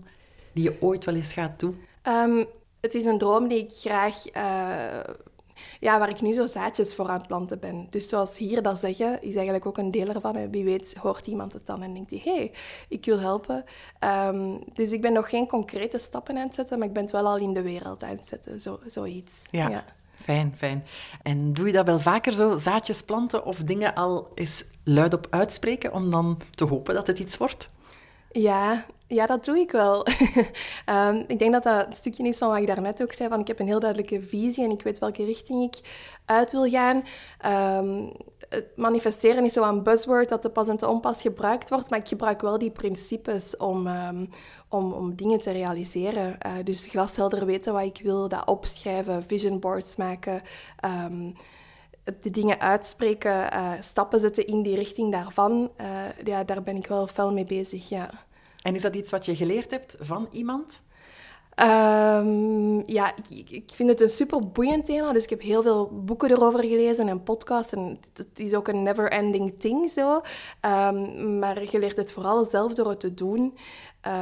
die 0.53 0.65
je 0.65 0.77
ooit 0.81 1.05
wel 1.05 1.15
eens 1.15 1.33
gaat 1.33 1.61
doen? 1.61 1.81
Um, 2.09 2.45
het 2.81 2.95
is 2.95 3.05
een 3.05 3.19
droom 3.19 3.49
die 3.49 3.59
ik 3.59 3.73
graag 3.73 4.37
uh, 4.37 5.15
ja, 5.81 5.99
waar 5.99 6.09
ik 6.09 6.21
nu 6.21 6.33
zo 6.33 6.47
zaadjes 6.47 6.95
voor 6.95 7.09
aan 7.09 7.19
het 7.19 7.27
planten 7.27 7.59
ben. 7.59 7.87
Dus 7.91 8.09
zoals 8.09 8.39
hier 8.39 8.63
dat 8.63 8.79
zeggen, 8.79 9.23
is 9.23 9.35
eigenlijk 9.35 9.67
ook 9.67 9.79
een 9.79 9.91
deel 9.91 10.09
ervan. 10.09 10.51
Wie 10.51 10.65
weet 10.65 10.95
hoort 11.01 11.27
iemand 11.27 11.53
het 11.53 11.67
dan 11.67 11.83
en 11.83 11.95
denkt 11.95 12.11
hij, 12.11 12.21
hé, 12.25 12.35
hey, 12.35 12.53
ik 12.89 13.05
wil 13.05 13.19
helpen. 13.19 13.65
Um, 14.05 14.59
dus 14.73 14.93
ik 14.93 15.01
ben 15.01 15.13
nog 15.13 15.29
geen 15.29 15.47
concrete 15.47 15.99
stappen 15.99 16.37
aan 16.37 16.47
het 16.47 16.55
zetten, 16.55 16.79
maar 16.79 16.89
ik 16.89 16.95
ben 16.95 17.03
het 17.03 17.13
wel 17.13 17.27
al 17.27 17.37
in 17.37 17.55
de 17.55 17.63
wereld 17.63 18.03
aan 18.03 18.17
het 18.17 18.27
zetten, 18.27 18.61
zo, 18.61 18.81
zoiets. 18.87 19.43
Ja. 19.51 19.69
ja. 19.69 19.85
Fijn, 20.23 20.55
fijn. 20.57 20.85
En 21.23 21.53
doe 21.53 21.67
je 21.67 21.73
dat 21.73 21.87
wel 21.87 21.99
vaker 21.99 22.33
zo, 22.33 22.57
zaadjes 22.57 23.03
planten 23.03 23.45
of 23.45 23.57
dingen 23.57 23.95
al 23.95 24.29
eens 24.35 24.65
luidop 24.85 25.27
uitspreken 25.31 25.93
om 25.93 26.11
dan 26.11 26.39
te 26.51 26.65
hopen 26.65 26.95
dat 26.95 27.07
het 27.07 27.19
iets 27.19 27.37
wordt? 27.37 27.71
Ja, 28.33 28.87
ja, 29.07 29.27
dat 29.27 29.45
doe 29.45 29.59
ik 29.59 29.71
wel. 29.71 30.07
um, 30.87 31.25
ik 31.33 31.39
denk 31.39 31.53
dat 31.53 31.63
dat 31.63 31.87
een 31.87 31.93
stukje 31.93 32.29
is 32.29 32.39
van 32.39 32.49
wat 32.49 32.59
ik 32.59 32.67
daarnet 32.67 33.03
ook 33.03 33.13
zei. 33.13 33.29
Van 33.29 33.41
ik 33.41 33.47
heb 33.47 33.59
een 33.59 33.67
heel 33.67 33.81
duidelijke 33.81 34.23
visie 34.23 34.65
en 34.65 34.71
ik 34.71 34.83
weet 34.83 34.99
welke 34.99 35.25
richting 35.25 35.63
ik 35.63 35.81
uit 36.25 36.53
wil 36.53 36.71
gaan. 36.71 37.05
Um, 37.85 38.13
het 38.49 38.77
manifesteren 38.77 39.45
is 39.45 39.53
zo 39.53 39.63
een 39.63 39.83
buzzword 39.83 40.29
dat 40.29 40.43
te 40.43 40.51
pas 40.51 40.69
en 40.69 40.77
te 40.77 40.89
onpas 40.89 41.21
gebruikt 41.21 41.71
wordt. 41.71 41.91
Maar 41.91 41.99
ik 41.99 42.09
gebruik 42.09 42.41
wel 42.41 42.59
die 42.59 42.71
principes 42.71 43.57
om, 43.57 43.87
um, 43.87 44.31
om, 44.69 44.93
om 44.93 45.15
dingen 45.15 45.41
te 45.41 45.51
realiseren. 45.51 46.39
Uh, 46.47 46.53
dus 46.65 46.87
glashelder 46.87 47.47
weten 47.47 47.73
wat 47.73 47.85
ik 47.85 48.01
wil, 48.03 48.29
dat 48.29 48.47
opschrijven, 48.47 49.23
vision 49.23 49.61
boards 49.61 49.97
maken 49.97 50.43
de 52.21 52.31
dingen 52.31 52.61
uitspreken, 52.61 53.55
uh, 53.55 53.73
stappen 53.81 54.21
zetten 54.21 54.47
in 54.47 54.63
die 54.63 54.75
richting 54.75 55.13
daarvan, 55.13 55.71
uh, 55.81 55.87
ja, 56.25 56.45
daar 56.45 56.63
ben 56.63 56.77
ik 56.77 56.87
wel 56.87 57.07
fel 57.07 57.33
mee 57.33 57.45
bezig, 57.45 57.89
ja. 57.89 58.11
En 58.63 58.75
is 58.75 58.83
dat 58.83 58.95
iets 58.95 59.11
wat 59.11 59.27
je 59.27 59.37
geleerd 59.37 59.71
hebt 59.71 59.97
van 60.01 60.29
iemand? 60.33 60.83
Um, 61.63 62.83
ja, 62.87 63.13
ik, 63.29 63.71
vind 63.73 63.91
het 63.91 64.01
een 64.01 64.09
super 64.09 64.49
boeiend 64.49 64.85
thema. 64.85 65.13
Dus 65.13 65.23
ik 65.23 65.31
heb 65.31 65.43
heel 65.43 65.63
veel 65.63 66.03
boeken 66.05 66.31
erover 66.31 66.61
gelezen 66.61 67.09
en 67.09 67.23
podcasts. 67.23 67.73
En 67.73 67.99
het, 68.13 68.41
is 68.41 68.55
ook 68.55 68.69
een 68.69 68.83
never-ending 68.83 69.61
thing 69.61 69.91
zo. 69.91 70.15
Um, 70.15 71.39
maar 71.39 71.63
je 71.71 71.79
leert 71.79 71.97
het 71.97 72.13
vooral 72.13 72.45
zelf 72.45 72.75
door 72.75 72.89
het 72.89 73.01
te 73.01 73.15
doen. 73.15 73.57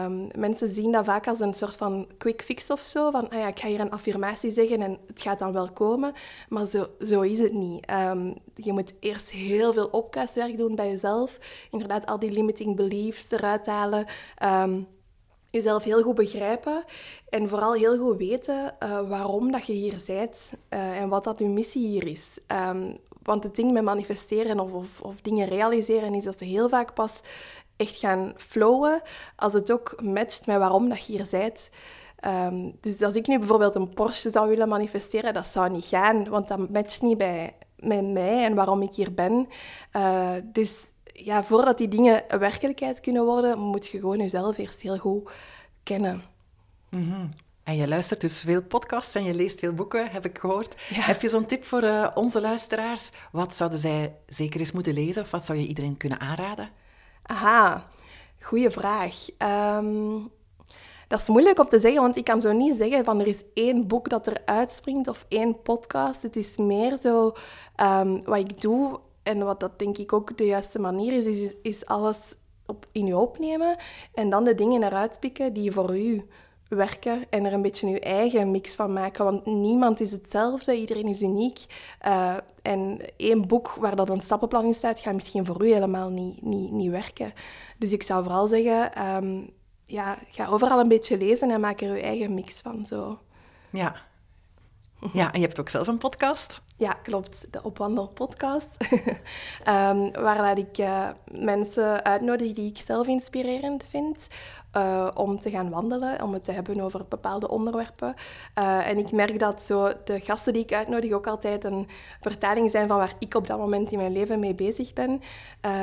Um, 0.04 0.26
mensen 0.36 0.68
zien 0.68 0.92
dat 0.92 1.04
vaak 1.04 1.26
als 1.26 1.40
een 1.40 1.54
soort 1.54 1.76
van 1.76 2.08
quick 2.16 2.42
fix 2.42 2.70
of 2.70 2.80
zo. 2.80 3.10
Van, 3.10 3.28
ah 3.28 3.38
ja, 3.38 3.46
ik 3.46 3.58
ga 3.58 3.68
hier 3.68 3.80
een 3.80 3.90
affirmatie 3.90 4.50
zeggen 4.50 4.82
en 4.82 4.98
het 5.06 5.22
gaat 5.22 5.38
dan 5.38 5.52
wel 5.52 5.72
komen. 5.72 6.12
Maar 6.48 6.66
zo, 6.66 6.86
zo 7.00 7.20
is 7.20 7.38
het 7.38 7.52
niet. 7.52 7.86
Je 8.54 8.72
moet 8.72 8.94
eerst 9.00 9.30
heel 9.30 9.72
veel 9.72 9.86
opkastwerk 9.86 10.56
doen 10.56 10.74
bij 10.74 10.88
jezelf. 10.88 11.38
Inderdaad, 11.70 12.06
al 12.06 12.18
die 12.18 12.30
limiting 12.30 12.76
beliefs 12.76 13.30
eruit 13.30 13.66
halen. 13.66 14.06
Jezelf 15.58 15.84
heel 15.84 16.02
goed 16.02 16.14
begrijpen 16.14 16.84
en 17.28 17.48
vooral 17.48 17.72
heel 17.72 17.98
goed 17.98 18.16
weten 18.16 18.76
uh, 18.82 19.08
waarom 19.08 19.52
dat 19.52 19.66
je 19.66 19.72
hier 19.72 20.02
bent 20.06 20.52
uh, 20.70 21.00
en 21.00 21.08
wat 21.08 21.24
dat 21.24 21.38
je 21.38 21.44
missie 21.44 21.86
hier 21.86 22.06
is. 22.06 22.38
want 23.22 23.44
het 23.44 23.54
ding 23.54 23.72
met 23.72 23.82
manifesteren 23.82 24.60
of, 24.60 25.00
of, 25.00 25.20
dingen 25.20 25.48
realiseren 25.48 26.14
is 26.14 26.24
dat 26.24 26.38
ze 26.38 26.44
heel 26.44 26.68
vaak 26.68 26.94
pas 26.94 27.20
echt 27.76 27.96
gaan 27.96 28.32
flowen 28.36 29.02
als 29.36 29.52
het 29.52 29.72
ook 29.72 30.02
matcht 30.02 30.46
met 30.46 30.58
waarom 30.58 30.88
dat 30.88 31.06
je 31.06 31.12
hier 31.12 31.28
bent. 31.30 31.70
Um, 32.26 32.76
dus 32.80 33.02
als 33.02 33.14
ik 33.14 33.26
nu 33.26 33.38
bijvoorbeeld 33.38 33.74
een 33.74 33.94
Porsche 33.94 34.30
zou 34.30 34.48
willen 34.48 34.68
manifesteren, 34.68 35.34
dat 35.34 35.46
zou 35.46 35.70
niet 35.70 35.84
gaan, 35.84 36.28
want 36.28 36.48
dat 36.48 36.70
matcht 36.70 37.02
niet 37.02 37.18
bij, 37.18 37.54
met 37.76 38.04
mij 38.04 38.44
en 38.44 38.54
waarom 38.54 38.82
ik 38.82 38.94
hier 38.94 39.14
ben. 39.14 39.48
Uh, 39.96 40.30
dus 40.44 40.90
ja, 41.24 41.44
voordat 41.44 41.78
die 41.78 41.88
dingen 41.88 42.24
een 42.28 42.38
werkelijkheid 42.38 43.00
kunnen 43.00 43.24
worden, 43.24 43.58
moet 43.58 43.86
je 43.86 43.98
gewoon 43.98 44.18
jezelf 44.18 44.58
eerst 44.58 44.80
heel 44.80 44.98
goed 44.98 45.30
kennen. 45.82 46.22
Mm 46.90 47.10
-hmm. 47.10 47.30
En 47.62 47.76
je 47.76 47.88
luistert 47.88 48.20
dus 48.20 48.42
veel 48.42 48.62
podcasts 48.62 49.14
en 49.14 49.24
je 49.24 49.34
leest 49.34 49.58
veel 49.58 49.72
boeken, 49.72 50.10
heb 50.10 50.24
ik 50.24 50.38
gehoord. 50.38 50.74
Heb 50.78 51.20
je 51.20 51.28
zo'n 51.28 51.46
tip 51.46 51.64
voor 51.64 51.84
uh, 51.84 52.10
onze 52.14 52.40
luisteraars? 52.40 53.10
Wat 53.32 53.56
zouden 53.56 53.78
zij 53.78 54.16
zeker 54.26 54.60
eens 54.60 54.72
moeten 54.72 54.92
lezen 54.92 55.22
of 55.22 55.30
wat 55.30 55.44
zou 55.44 55.58
je 55.58 55.66
iedereen 55.66 55.96
kunnen 55.96 56.20
aanraden? 56.20 56.70
Aha, 57.22 57.88
goede 58.40 58.70
vraag. 58.70 59.28
Um, 59.78 60.30
dat 61.08 61.20
is 61.20 61.28
moeilijk 61.28 61.58
om 61.58 61.68
te 61.68 61.80
zeggen, 61.80 62.00
want 62.00 62.16
ik 62.16 62.24
kan 62.24 62.40
zo 62.40 62.52
niet 62.52 62.76
zeggen 62.76 63.04
van 63.04 63.20
er 63.20 63.26
is 63.26 63.42
één 63.54 63.86
boek 63.86 64.08
dat 64.08 64.26
er 64.26 64.42
uitspringt 64.44 65.08
of 65.08 65.24
één 65.28 65.62
podcast. 65.62 66.22
Het 66.22 66.36
is 66.36 66.56
meer 66.56 66.96
zo 66.96 67.32
um, 67.76 68.24
wat 68.24 68.38
ik 68.38 68.60
doe 68.60 69.00
en 69.28 69.44
wat 69.44 69.60
dat 69.60 69.78
denk 69.78 69.98
ik 69.98 70.12
ook 70.12 70.36
de 70.36 70.46
juiste 70.46 70.78
manier 70.78 71.12
is, 71.12 71.24
is, 71.24 71.54
is 71.62 71.86
alles 71.86 72.34
op, 72.66 72.86
in 72.92 73.06
je 73.06 73.16
opnemen 73.16 73.76
en 74.14 74.30
dan 74.30 74.44
de 74.44 74.54
dingen 74.54 74.82
eruit 74.82 75.20
pikken 75.20 75.52
die 75.52 75.72
voor 75.72 75.96
u 75.96 76.28
werken 76.68 77.26
en 77.30 77.44
er 77.44 77.52
een 77.52 77.62
beetje 77.62 77.88
je 77.88 78.00
eigen 78.00 78.50
mix 78.50 78.74
van 78.74 78.92
maken. 78.92 79.24
Want 79.24 79.46
niemand 79.46 80.00
is 80.00 80.10
hetzelfde, 80.10 80.76
iedereen 80.76 81.06
is 81.06 81.22
uniek. 81.22 81.66
Uh, 82.06 82.36
en 82.62 83.00
één 83.16 83.46
boek 83.46 83.74
waar 83.80 83.96
dat 83.96 84.08
een 84.08 84.20
stappenplan 84.20 84.64
in 84.64 84.74
staat, 84.74 85.00
gaat 85.00 85.14
misschien 85.14 85.44
voor 85.44 85.64
u 85.64 85.72
helemaal 85.72 86.08
niet, 86.08 86.42
niet, 86.42 86.70
niet 86.70 86.90
werken. 86.90 87.32
Dus 87.78 87.92
ik 87.92 88.02
zou 88.02 88.22
vooral 88.22 88.46
zeggen, 88.46 89.06
um, 89.06 89.50
ja, 89.84 90.18
ga 90.28 90.46
overal 90.46 90.80
een 90.80 90.88
beetje 90.88 91.18
lezen 91.18 91.50
en 91.50 91.60
maak 91.60 91.80
er 91.80 91.96
je 91.96 92.02
eigen 92.02 92.34
mix 92.34 92.60
van. 92.60 92.86
Zo. 92.86 93.18
Ja. 93.70 93.94
Ja, 95.12 95.32
en 95.32 95.40
je 95.40 95.46
hebt 95.46 95.60
ook 95.60 95.68
zelf 95.68 95.86
een 95.86 95.98
podcast. 95.98 96.62
Ja, 96.78 96.92
klopt. 97.02 97.46
De 97.50 97.62
Opwandelpodcast. 97.62 98.76
um, 99.68 100.12
waar 100.24 100.54
dat 100.54 100.58
ik 100.58 100.78
uh, 100.78 101.08
mensen 101.32 102.04
uitnodig 102.04 102.52
die 102.52 102.70
ik 102.70 102.78
zelf 102.78 103.06
inspirerend 103.06 103.84
vind. 103.84 104.28
Uh, 104.76 105.10
om 105.14 105.40
te 105.40 105.50
gaan 105.50 105.70
wandelen, 105.70 106.22
om 106.22 106.32
het 106.32 106.44
te 106.44 106.52
hebben 106.52 106.80
over 106.80 107.04
bepaalde 107.08 107.48
onderwerpen. 107.48 108.14
Uh, 108.58 108.86
en 108.88 108.98
ik 108.98 109.12
merk 109.12 109.38
dat 109.38 109.60
zo 109.60 109.92
de 110.04 110.20
gasten 110.20 110.52
die 110.52 110.62
ik 110.62 110.72
uitnodig 110.72 111.12
ook 111.12 111.26
altijd 111.26 111.64
een 111.64 111.88
vertaling 112.20 112.70
zijn 112.70 112.88
van 112.88 112.96
waar 112.96 113.14
ik 113.18 113.34
op 113.34 113.46
dat 113.46 113.58
moment 113.58 113.92
in 113.92 113.98
mijn 113.98 114.12
leven 114.12 114.38
mee 114.38 114.54
bezig 114.54 114.92
ben. 114.92 115.20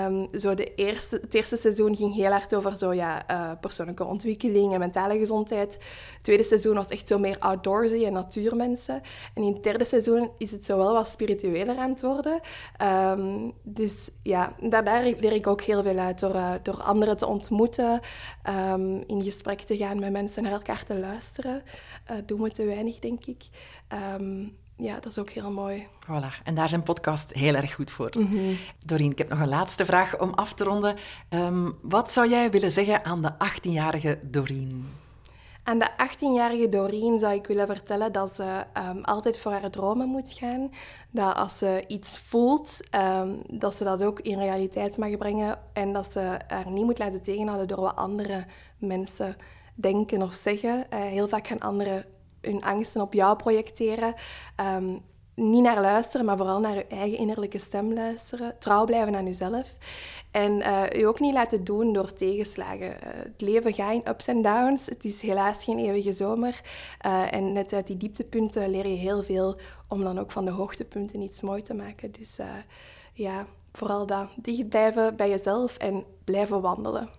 Um, 0.08 0.28
zo 0.34 0.54
de 0.54 0.74
eerste, 0.76 1.16
het 1.16 1.34
eerste 1.34 1.56
seizoen 1.56 1.96
ging 1.96 2.14
heel 2.14 2.32
hard 2.32 2.56
over 2.56 2.78
zo, 2.78 2.94
ja, 2.94 3.26
persoonlijke 3.62 4.04
ontwikkeling 4.04 4.74
en 4.74 4.80
mentale 4.80 5.18
gezondheid. 5.18 5.74
Het 5.74 6.24
tweede 6.24 6.44
seizoen 6.44 6.76
was 6.76 6.88
echt 6.88 7.08
zo 7.08 7.20
meer 7.20 7.40
outdoorsy 7.40 8.06
en 8.06 8.14
natuurmensen. 8.14 9.02
En 9.34 9.44
in 9.44 9.54
het 9.54 9.64
derde 9.64 9.86
seizoen 9.86 10.30
is 10.38 10.52
het 10.52 10.66
zo 10.66 10.78
wel 10.86 10.94
wat 10.94 11.08
spiritueler 11.08 11.78
aan 11.78 11.90
het 11.90 12.02
worden. 12.02 12.40
Um, 13.18 13.54
dus 13.64 14.10
ja, 14.24 14.54
daar, 14.60 14.84
daar, 14.84 15.04
leer 15.04 15.34
ik 15.34 15.48
ook 15.48 15.62
heel 15.62 15.84
veel 15.84 15.98
uit 15.98 16.20
door, 16.20 16.36
uh, 16.36 16.54
door 16.64 16.82
anderen 16.82 17.18
te 17.18 17.28
ontmoeten, 17.28 18.00
um, 18.50 19.04
in 19.08 19.24
gesprek 19.24 19.62
te 19.62 19.78
gaan 19.78 20.00
met 20.00 20.12
mensen, 20.12 20.44
naar 20.44 20.52
elkaar 20.52 20.84
te 20.84 21.00
luisteren. 21.00 21.64
Uh, 22.12 22.18
doen 22.26 22.42
we 22.42 22.52
te 22.52 22.66
weinig, 22.66 23.00
denk 23.00 23.26
ik. 23.26 23.44
Um, 24.20 24.58
ja, 24.78 24.94
dat 24.94 25.06
is 25.06 25.18
ook 25.18 25.30
heel 25.30 25.52
mooi. 25.52 25.88
Voilà, 26.04 26.44
en 26.44 26.56
daar 26.56 26.66
is 26.66 26.72
een 26.72 26.84
podcast 26.84 27.34
heel 27.34 27.54
erg 27.54 27.74
goed 27.74 27.92
voor. 27.92 28.10
Mm 28.18 28.28
-hmm. 28.28 28.58
Doreen, 28.86 29.12
ik 29.12 29.18
heb 29.18 29.30
nog 29.30 29.40
een 29.40 29.48
laatste 29.48 29.86
vraag 29.86 30.20
om 30.20 30.34
af 30.34 30.54
te 30.54 30.64
ronden. 30.64 30.96
wat 31.82 32.12
zou 32.12 32.30
jij 32.30 32.52
willen 32.52 32.72
zeggen 32.72 33.06
aan 33.06 33.22
de 33.22 33.32
18-jarige 33.32 34.20
Doreen? 34.22 34.86
Aan 35.68 35.80
de 35.80 35.90
18-jarige 35.92 36.68
Doreen 36.68 37.20
zou 37.20 37.34
ik 37.34 37.48
willen 37.48 37.68
vertellen 37.68 38.12
dat 38.12 38.32
ze 38.32 38.64
um, 38.78 39.04
altijd 39.04 39.38
voor 39.38 39.52
haar 39.52 39.70
dromen 39.70 40.08
moet 40.08 40.34
gaan. 40.34 40.72
Dat 41.12 41.36
als 41.36 41.58
ze 41.58 41.84
iets 41.88 42.20
voelt, 42.20 42.80
um, 42.96 43.42
dat 43.48 43.76
ze 43.76 43.84
dat 43.84 44.04
ook 44.04 44.20
in 44.20 44.40
realiteit 44.40 44.98
mag 44.98 45.18
brengen. 45.18 45.60
En 45.74 45.94
dat 45.94 46.12
ze 46.12 46.40
haar 46.48 46.72
niet 46.72 46.86
moet 46.86 47.00
laten 47.00 47.22
tegenhouden 47.22 47.68
door 47.68 47.82
wat 47.82 47.96
andere 47.96 48.46
mensen 48.78 49.36
denken 49.76 50.22
of 50.22 50.34
zeggen. 50.34 50.86
Uh, 50.94 51.00
heel 51.00 51.28
vaak 51.28 51.48
gaan 51.48 51.60
anderen 51.60 52.06
hun 52.42 52.64
angsten 52.64 53.02
op 53.02 53.14
jou 53.14 53.36
projecteren. 53.36 54.14
Um, 54.76 55.02
niet 55.36 55.64
naar 55.64 55.82
luisteren, 55.82 56.26
maar 56.26 56.38
vooral 56.38 56.60
naar 56.60 56.76
je 56.76 56.88
eigen 56.88 57.18
innerlijke 57.18 57.60
stem 57.60 57.94
luisteren. 57.94 58.60
Trouw 58.60 58.86
blijven 58.86 59.16
aan 59.16 59.26
jezelf. 59.26 59.78
En 60.36 60.52
uh, 60.52 60.84
je 60.90 61.08
ook 61.08 61.20
niet 61.20 61.34
laten 61.34 61.64
doen 61.64 61.94
door 61.94 62.14
tegenslagen. 62.14 62.88
Uh, 62.88 62.98
het 63.02 63.42
leven 63.42 63.74
gaat 63.74 63.94
in 63.94 64.10
ups 64.10 64.28
en 64.28 64.42
downs. 64.42 64.86
Het 64.86 65.06
is 65.06 65.22
helaas 65.22 65.64
geen 65.64 65.78
eeuwige 65.80 66.14
zomer. 66.14 66.62
Uh, 67.06 67.34
en 67.34 67.54
net 67.54 67.74
uit 67.74 67.88
die 67.88 67.98
dieptepunten 67.98 68.70
leer 68.70 68.88
je 68.88 68.96
heel 68.96 69.24
veel 69.24 69.60
om 69.88 70.04
dan 70.04 70.20
ook 70.20 70.32
van 70.32 70.46
de 70.46 70.52
hoogtepunten 70.52 71.22
iets 71.22 71.42
mooi 71.42 71.62
te 71.62 71.74
maken. 71.74 72.12
Dus 72.12 72.38
ja, 73.14 73.46
vooral 73.74 74.06
dat. 74.06 74.30
Dicht 74.36 74.70
blijven 74.70 75.16
bij 75.16 75.30
jezelf 75.30 75.78
en 75.78 76.04
blijven 76.24 76.62
wandelen. 76.62 77.10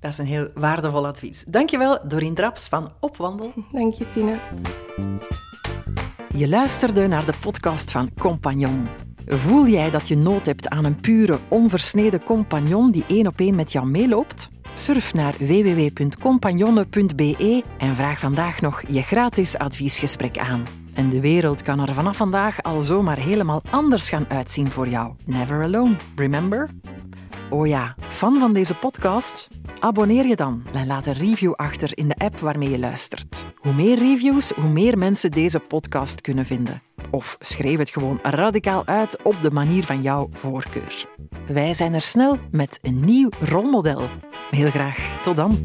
Dat 0.00 0.10
is 0.10 0.18
een 0.18 0.26
heel 0.26 0.48
waardevol 0.54 1.06
advies. 1.06 1.44
Dankjewel, 1.46 2.08
Dorien 2.08 2.34
Draps 2.34 2.68
van 2.68 2.90
Opwandel. 3.00 3.52
Dank 3.72 3.94
je, 3.94 4.08
Tine. 4.08 4.36
Je 6.36 6.48
luisterde 6.48 7.06
naar 7.06 7.26
de 7.26 7.34
podcast 7.40 7.90
van 7.90 8.10
Compagnon. 8.14 8.88
Voel 9.26 9.66
jij 9.66 9.90
dat 9.90 10.08
je 10.08 10.16
nood 10.16 10.46
hebt 10.46 10.68
aan 10.68 10.84
een 10.84 11.00
pure, 11.00 11.38
onversneden 11.48 12.24
compagnon 12.24 12.90
die 12.90 13.04
één 13.08 13.26
op 13.26 13.40
één 13.40 13.54
met 13.54 13.72
jou 13.72 13.86
meeloopt? 13.86 14.50
Surf 14.74 15.14
naar 15.14 15.34
www.compagnonne.be 15.38 17.62
en 17.78 17.96
vraag 17.96 18.18
vandaag 18.18 18.60
nog 18.60 18.82
je 18.88 19.02
gratis 19.02 19.58
adviesgesprek 19.58 20.38
aan. 20.38 20.62
En 20.94 21.08
de 21.08 21.20
wereld 21.20 21.62
kan 21.62 21.80
er 21.80 21.94
vanaf 21.94 22.16
vandaag 22.16 22.62
al 22.62 22.80
zomaar 22.80 23.18
helemaal 23.18 23.62
anders 23.70 24.08
gaan 24.08 24.26
uitzien 24.28 24.70
voor 24.70 24.88
jou. 24.88 25.12
Never 25.24 25.62
alone, 25.62 25.94
remember? 26.16 26.68
Oh 27.50 27.66
ja, 27.66 27.94
fan 27.98 28.38
van 28.38 28.52
deze 28.52 28.74
podcast? 28.74 29.48
Abonneer 29.80 30.26
je 30.26 30.36
dan 30.36 30.62
en 30.74 30.86
laat 30.86 31.06
een 31.06 31.12
review 31.12 31.52
achter 31.52 31.98
in 31.98 32.08
de 32.08 32.14
app 32.18 32.38
waarmee 32.38 32.70
je 32.70 32.78
luistert. 32.78 33.44
Hoe 33.56 33.72
meer 33.72 33.98
reviews, 33.98 34.50
hoe 34.50 34.70
meer 34.70 34.98
mensen 34.98 35.30
deze 35.30 35.58
podcast 35.58 36.20
kunnen 36.20 36.46
vinden. 36.46 36.82
Of 37.10 37.36
schrijf 37.40 37.78
het 37.78 37.90
gewoon 37.90 38.18
radicaal 38.22 38.86
uit 38.86 39.22
op 39.22 39.36
de 39.42 39.50
manier 39.50 39.84
van 39.84 40.02
jouw 40.02 40.28
voorkeur. 40.30 41.08
Wij 41.46 41.74
zijn 41.74 41.94
er 41.94 42.02
snel 42.02 42.38
met 42.50 42.78
een 42.82 43.04
nieuw 43.04 43.28
rolmodel. 43.40 44.02
Heel 44.50 44.70
graag, 44.70 45.22
tot 45.22 45.36
dan. 45.36 45.58